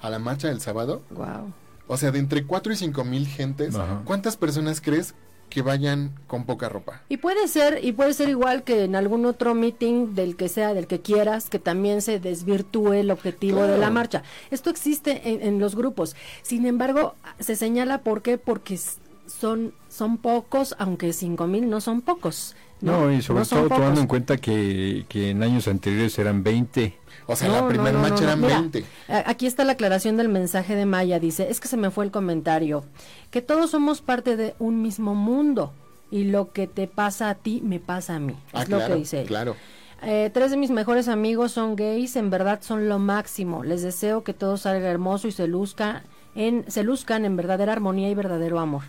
[0.00, 1.52] a la marcha del sábado, Wow.
[1.88, 4.02] o sea, de entre 4 y 5 mil gentes, Ajá.
[4.04, 5.14] ¿cuántas personas crees
[5.48, 7.02] que vayan con poca ropa?
[7.08, 10.74] Y puede ser, y puede ser igual que en algún otro meeting del que sea,
[10.74, 14.22] del que quieras, que también se desvirtúe el objetivo de la marcha.
[14.50, 16.16] Esto existe en, en los grupos.
[16.42, 18.78] Sin embargo, se señala por qué, porque
[19.26, 22.54] son, son pocos, aunque cinco mil no son pocos.
[22.80, 26.94] No, y sobre No todo tomando en cuenta que, que en años anteriores eran 20.
[27.28, 28.28] O sea, No, la primera no, no, marcha no.
[28.28, 28.84] eran Mira, 20.
[29.08, 31.18] a- Aquí está la aclaración del mensaje de Maya.
[31.18, 32.84] Dice, es que se me fue el comentario.
[33.30, 35.72] Que todos somos parte de un mismo mundo.
[36.10, 38.36] Y lo que te pasa a ti, me pasa a mí.
[38.52, 39.56] Ah, es lo claro, que dice claro.
[40.02, 43.64] Eh, tres de mis mejores amigos son gays, en verdad son lo máximo.
[43.64, 46.04] Les deseo que todo salga hermoso y se luzca
[46.36, 48.82] en, se luzcan en verdadera armonía y verdadero amor.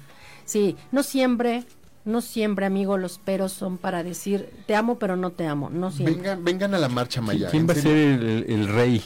[0.46, 1.64] Sí, no siempre,
[2.08, 5.92] no siempre, amigo, los peros son para decir te amo pero no te amo, no
[5.92, 6.16] siempre.
[6.16, 7.50] Vengan, vengan a la marcha Maya.
[7.52, 9.04] ¿Quién va a ser el, rey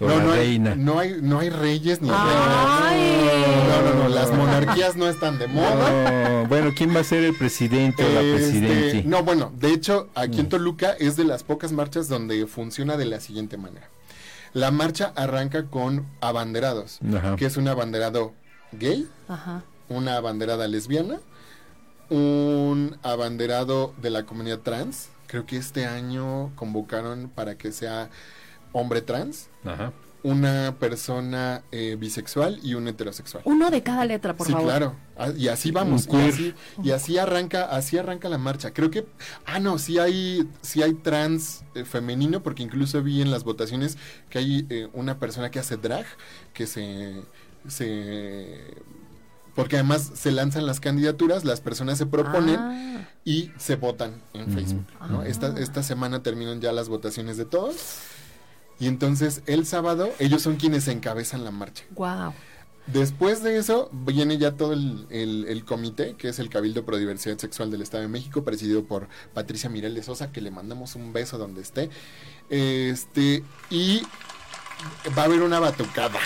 [0.00, 0.74] o No, la no hay, reina?
[0.74, 2.98] no hay, no hay reyes ni Ay.
[2.98, 3.68] reinas.
[3.68, 6.40] No, no, no, las monarquías no están de moda.
[6.42, 9.08] No, bueno, ¿quién va a ser el presidente o la Este, presidente?
[9.08, 13.04] no, bueno, de hecho, aquí en Toluca es de las pocas marchas donde funciona de
[13.06, 13.88] la siguiente manera.
[14.52, 17.36] La marcha arranca con abanderados, Ajá.
[17.36, 18.32] que es un abanderado
[18.72, 19.62] gay, Ajá.
[19.88, 21.18] una abanderada lesbiana,
[22.10, 25.08] un abanderado de la comunidad trans.
[25.26, 28.08] Creo que este año convocaron para que sea
[28.72, 29.92] hombre trans, Ajá.
[30.22, 33.42] una persona eh, bisexual y un heterosexual.
[33.46, 34.68] Uno de cada letra, por sí, favor.
[34.68, 34.94] claro.
[35.16, 36.08] Ah, Y así vamos.
[36.10, 38.72] Y así, y así arranca, así arranca la marcha.
[38.72, 39.06] Creo que,
[39.46, 43.96] ah no, sí hay, sí hay trans eh, femenino, porque incluso vi en las votaciones
[44.30, 46.06] que hay eh, una persona que hace drag,
[46.52, 47.22] que se,
[47.68, 48.60] se,
[49.54, 54.50] porque además se lanzan las candidaturas, las personas se proponen Ah, y se votan en.
[54.52, 54.86] Facebook.
[55.08, 55.20] ¿no?
[55.20, 55.26] Ah.
[55.28, 57.76] Esta, esta semana terminan ya las votaciones de todos.
[58.80, 61.84] Y entonces el sábado ellos son quienes encabezan la marcha.
[61.94, 62.32] wow.
[62.86, 66.98] Después de eso viene ya todo el, el- el comité, que es el Cabildo Pro
[66.98, 70.94] Diversidad Sexual del Estado de México, presidido por Patricia Mirel de Sosa, que le mandamos
[70.94, 71.88] un beso donde esté.
[72.50, 74.02] Este, y
[75.16, 76.18] va a haber una batucada.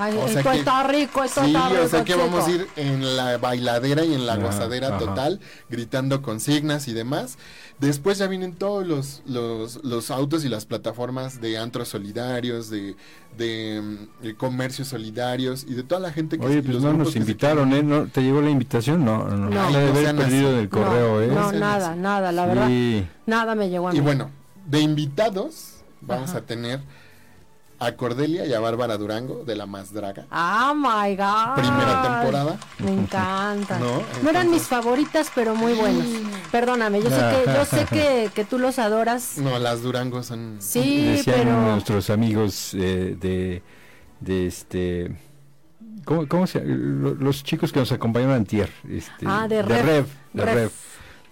[0.00, 1.82] Ay, O sea esto que- está rico, esto Sí, está rico.
[1.84, 2.58] o sea que vamos a chico.
[2.62, 4.98] ir en la bailadera y en la Ajá, gozadera ajá.
[4.98, 7.36] total, gritando consignas y demás.
[7.80, 12.96] Después ya vienen todos los, los, los autos y las plataformas de antros solidarios, de,
[13.36, 13.80] de,
[14.20, 17.12] mm, de comercios solidarios y de toda la gente que Oye, pues los no nos
[17.12, 17.82] se invitaron, ¿eh?
[17.82, 19.04] ¿No, ¿Te llegó la invitación?
[19.04, 19.48] No, no, No.
[19.48, 20.36] De no haber perdido así.
[20.54, 21.26] en el correo, no, ¿eh?
[21.28, 22.00] No, nada, así.
[22.00, 22.66] nada, la verdad.
[22.66, 23.06] Sí.
[23.26, 23.98] Nada me llegó a mí.
[23.98, 24.30] Y bueno,
[24.66, 26.38] de invitados vamos Ajá.
[26.38, 26.80] a tener
[27.80, 30.26] a Cordelia y a Bárbara Durango de La Más Draga.
[30.30, 31.54] Ah, my God.
[31.54, 32.58] Primera temporada.
[32.78, 33.78] Me encanta.
[33.78, 34.02] ¿No?
[34.22, 36.06] No, eran mis favoritas, pero muy buenas.
[36.50, 39.38] Perdóname, yo sé que, yo sé que, que tú los adoras.
[39.38, 40.56] No, las Durango son...
[40.58, 43.62] Sí, Decían pero nuestros amigos eh, de,
[44.20, 45.16] de este...
[46.04, 48.70] ¿Cómo, cómo se lo- Los chicos que nos acompañaron antier.
[48.88, 49.84] Este, Ah, de Rev.
[49.86, 50.06] Rev.
[50.32, 50.54] de Rev.
[50.54, 50.70] Rev.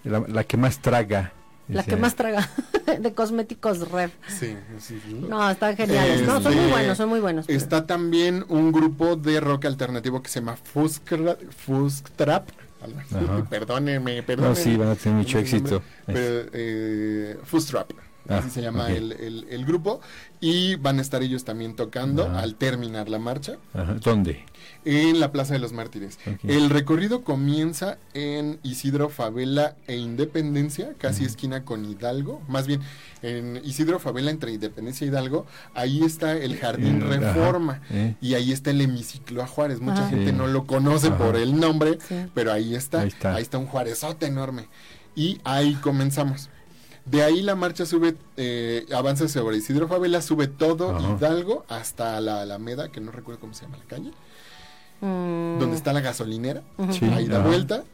[0.05, 1.33] La, la que más traga.
[1.69, 2.03] La que Decía.
[2.03, 2.49] más traga
[3.01, 4.11] de cosméticos Rev.
[4.29, 5.15] Sí, sí, sí.
[5.29, 6.23] No, están geniales.
[6.27, 7.47] No, son muy Este, buenos, son muy buenos.
[7.47, 12.49] pero- Está también un grupo de rock alternativo que se llama Fuskra- Fusktrap.
[12.81, 13.45] Ajá.
[13.51, 14.55] Perdónenme, perdónenme.
[14.57, 15.83] No, sí, van a tener mucho éxito.
[16.07, 17.91] Pero, eh, Fustrap.
[18.29, 20.01] Ah, así se llama el, el- el grupo.
[20.41, 23.95] Y van a estar ellos también tocando al terminar la marcha Ajá.
[23.95, 24.45] ¿Dónde?
[24.85, 26.19] en la Plaza de los Mártires.
[26.45, 32.41] El recorrido comienza en Isidro Favela e Independencia, casi esquina con Hidalgo.
[32.49, 32.81] Más bien,
[33.23, 37.81] en Isidro Favela entre Independencia e Hidalgo, ahí está el Jardín ajá, Reforma.
[37.91, 38.15] eh.
[38.21, 39.81] Y ahí está el hemiciclo a Juárez.
[39.81, 40.11] Mucha Ajá.
[40.11, 40.37] gente Sí.
[40.37, 41.19] no lo conoce Ajá.
[41.19, 42.27] por el nombre, Sí.
[42.35, 43.01] pero ahí está.
[43.01, 43.59] Ahí está.
[43.59, 44.69] un Juarezote enorme.
[45.17, 46.49] Y ahí comenzamos.
[47.07, 51.09] De ahí la marcha sube, eh, avanza sobre Isidro Favela, sube todo Ajá.
[51.17, 54.11] Hidalgo hasta la Alameda, que no recuerdo cómo se llama la calle,
[55.01, 56.63] Mm, donde está la gasolinera.
[56.91, 57.05] Sí.
[57.05, 57.85] Ahí da vuelta,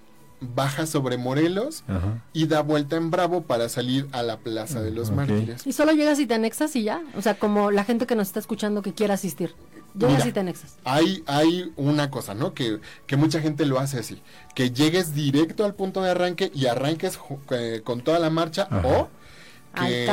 [0.40, 2.22] baja sobre Morelos Ajá.
[2.32, 5.10] y da vuelta en Bravo para salir a la Plaza de los.
[5.10, 5.66] Mártires.
[5.66, 7.02] Y solo llegas y te anexas y ya.
[7.16, 9.52] O sea, como la gente que nos está escuchando que quiera asistir.
[9.94, 10.28] Llegas Mira.
[10.28, 10.76] y te anexas.
[10.84, 12.54] Hay, hay una cosa, ¿no?
[12.54, 14.22] Que, que mucha gente lo hace así.
[14.54, 17.18] Que llegues directo al punto de arranque y arranques
[17.50, 18.86] eh, con toda la marcha Ajá.
[18.88, 19.08] o
[19.74, 20.06] que,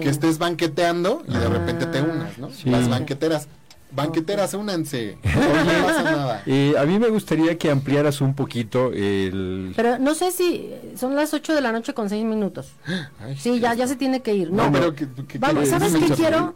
[0.00, 1.48] que estés banqueteando y de Ah.
[1.48, 2.50] repente te unas, ¿no?
[2.50, 2.68] Sí.
[2.70, 3.48] Las banqueteras.
[3.94, 5.18] Banqueteras, únanse.
[5.24, 6.42] No pasa nada.
[6.46, 9.72] Eh, a mí me gustaría que ampliaras un poquito el...
[9.76, 12.72] Pero no sé si son las 8 de la noche con 6 minutos.
[13.20, 14.50] Ay, Sí, ya, ya se tiene que ir.
[14.50, 16.54] No, No, pero que, que- Vamos, que- ¿sabes qué quiero?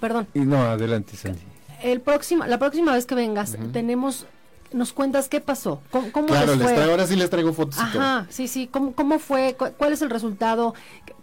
[0.00, 0.26] Perdón.
[0.34, 1.40] y No, adelante, Sandy.
[1.82, 4.26] El próximo, la próxima vez que vengas, tenemos,
[4.72, 7.78] nos cuentas qué pasó, cómo, cómo Claro, les traigo, ahora sí les traigo fotos.
[7.78, 9.54] Ajá, sí, sí, ¿cómo, cómo fue?
[9.58, 10.74] ¿Cu- ¿Cuál es el resultado?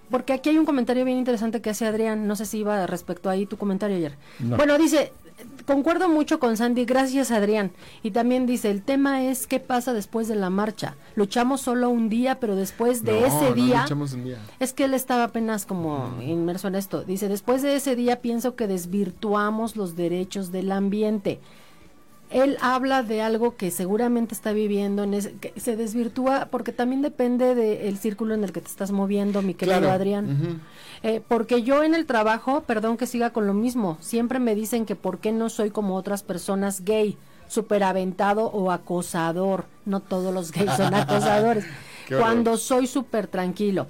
[0.09, 3.29] Porque aquí hay un comentario bien interesante que hace Adrián, no sé si iba respecto
[3.29, 4.17] ahí tu comentario ayer.
[4.39, 4.55] No.
[4.57, 5.11] Bueno, dice,
[5.65, 7.71] concuerdo mucho con Sandy, gracias Adrián.
[8.03, 10.95] Y también dice, el tema es qué pasa después de la marcha.
[11.15, 13.81] Luchamos solo un día, pero después de No, ese no día...
[13.81, 14.37] luchamos un día.
[14.59, 17.03] Es que él estaba apenas como inmerso en esto.
[17.03, 21.39] Dice, después de ese día pienso que desvirtuamos los derechos del ambiente.
[22.31, 27.01] Él habla de algo que seguramente está viviendo, en ese- que se desvirtúa porque también
[27.01, 29.93] depende del círculo en el que te estás moviendo, mi querido Claro.
[29.93, 30.61] Adrián.
[31.03, 34.85] Eh, porque yo en el trabajo, perdón que siga con lo mismo, siempre me dicen
[34.85, 37.15] que por qué no soy como otras personas gay,
[37.47, 39.65] superaventado o acosador.
[39.85, 41.65] No todos los gays son acosadores.
[42.09, 43.87] Cuando soy súper tranquilo.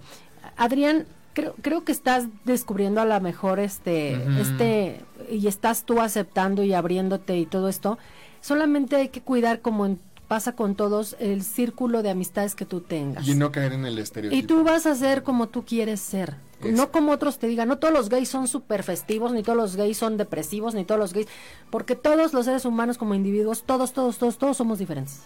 [0.58, 6.64] Adrián, creo, creo que estás descubriendo a lo mejor este, este, y estás tú aceptando
[6.64, 7.98] y abriéndote y todo esto.
[8.46, 12.80] Solamente hay que cuidar como en- pasa con todos el círculo de amistades que tú
[12.82, 13.28] tengas.
[13.28, 14.40] Y no caer en el estereotipo.
[14.40, 16.36] Y tú vas a ser como tú quieres ser.
[16.64, 19.76] No como otros te digan, no todos los gays son súper festivos, ni todos los
[19.76, 21.28] gays son depresivos, ni todos los gays,
[21.72, 25.22] porque todos los seres humanos como individuos, todos, todos, todos, todos somos diferentes.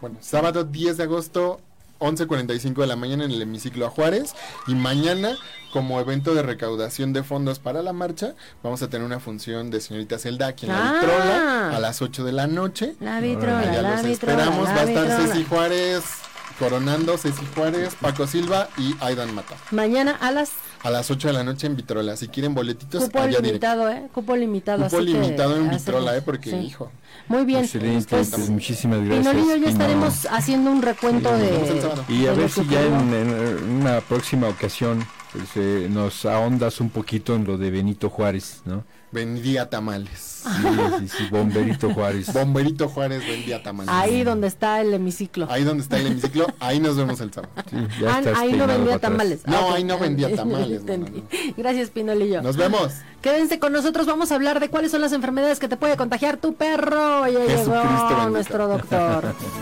[0.00, 1.60] Bueno, sábado 10 de agosto,
[1.98, 4.34] 11.45 de la mañana en el hemiciclo a Juárez.
[4.66, 5.36] Y mañana,
[5.72, 9.80] como evento de recaudación de fondos para la marcha, vamos a tener una función de
[9.80, 10.92] señorita Zelda aquí en la Ah.
[11.00, 12.94] Vitrola a las 8 de la noche.
[13.00, 14.68] La vitrola, Allá la los vitrola, esperamos.
[14.68, 15.26] la Va a estar vitrola.
[15.32, 16.04] Ceci Juárez
[16.58, 19.56] coronando, Ceci Juárez, Paco Silva y Aidan Mata.
[19.70, 20.50] Mañana a las
[20.86, 22.16] A las 8 de la noche en Vitrola.
[22.16, 23.46] Si quieren boletitos, cupo allá directo.
[23.48, 24.06] limitado, ¿eh?
[24.14, 24.84] Cupo limitado.
[24.84, 26.22] Cupo así que limitado en hacemos- Vitrola, ¿eh?
[26.22, 26.56] Porque, sí.
[26.58, 26.92] hijo.
[27.26, 27.64] Muy bien.
[27.64, 29.34] Excelente, Pues, pues, muchísimas Pino gracias.
[29.34, 32.14] Lillo, ya estaremos haciendo un recuento Sí, de...
[32.14, 36.24] Y a de ver que si ya en, en una próxima ocasión pues, eh, nos
[36.24, 38.84] ahondas un poquito en lo de Benito Juárez, ¿no?
[39.16, 40.42] Vendía tamales.
[40.46, 40.50] Sí,
[41.00, 42.30] sí, sí, Bomberito Juárez.
[42.34, 43.90] Bomberito Juárez vendía tamales.
[43.92, 45.48] Ahí donde está el hemiciclo.
[45.50, 47.50] Ahí donde está el hemiciclo, ahí nos vemos el sábado.
[47.70, 49.40] Sí, ya Ah, estás ahí no vendía tamales.
[49.46, 51.20] No, Ah, ahí no vendía tamales, no, Entendí.
[51.22, 52.42] no, Gracias, Pinolillo.
[52.42, 52.92] Nos vemos.
[53.22, 56.36] Quédense con nosotros, vamos a hablar de cuáles son las enfermedades que te puede contagiar
[56.36, 57.26] tu perro.
[57.26, 58.30] Ya Jesucristo llegó bendito.
[58.30, 59.24] nuestro doctor.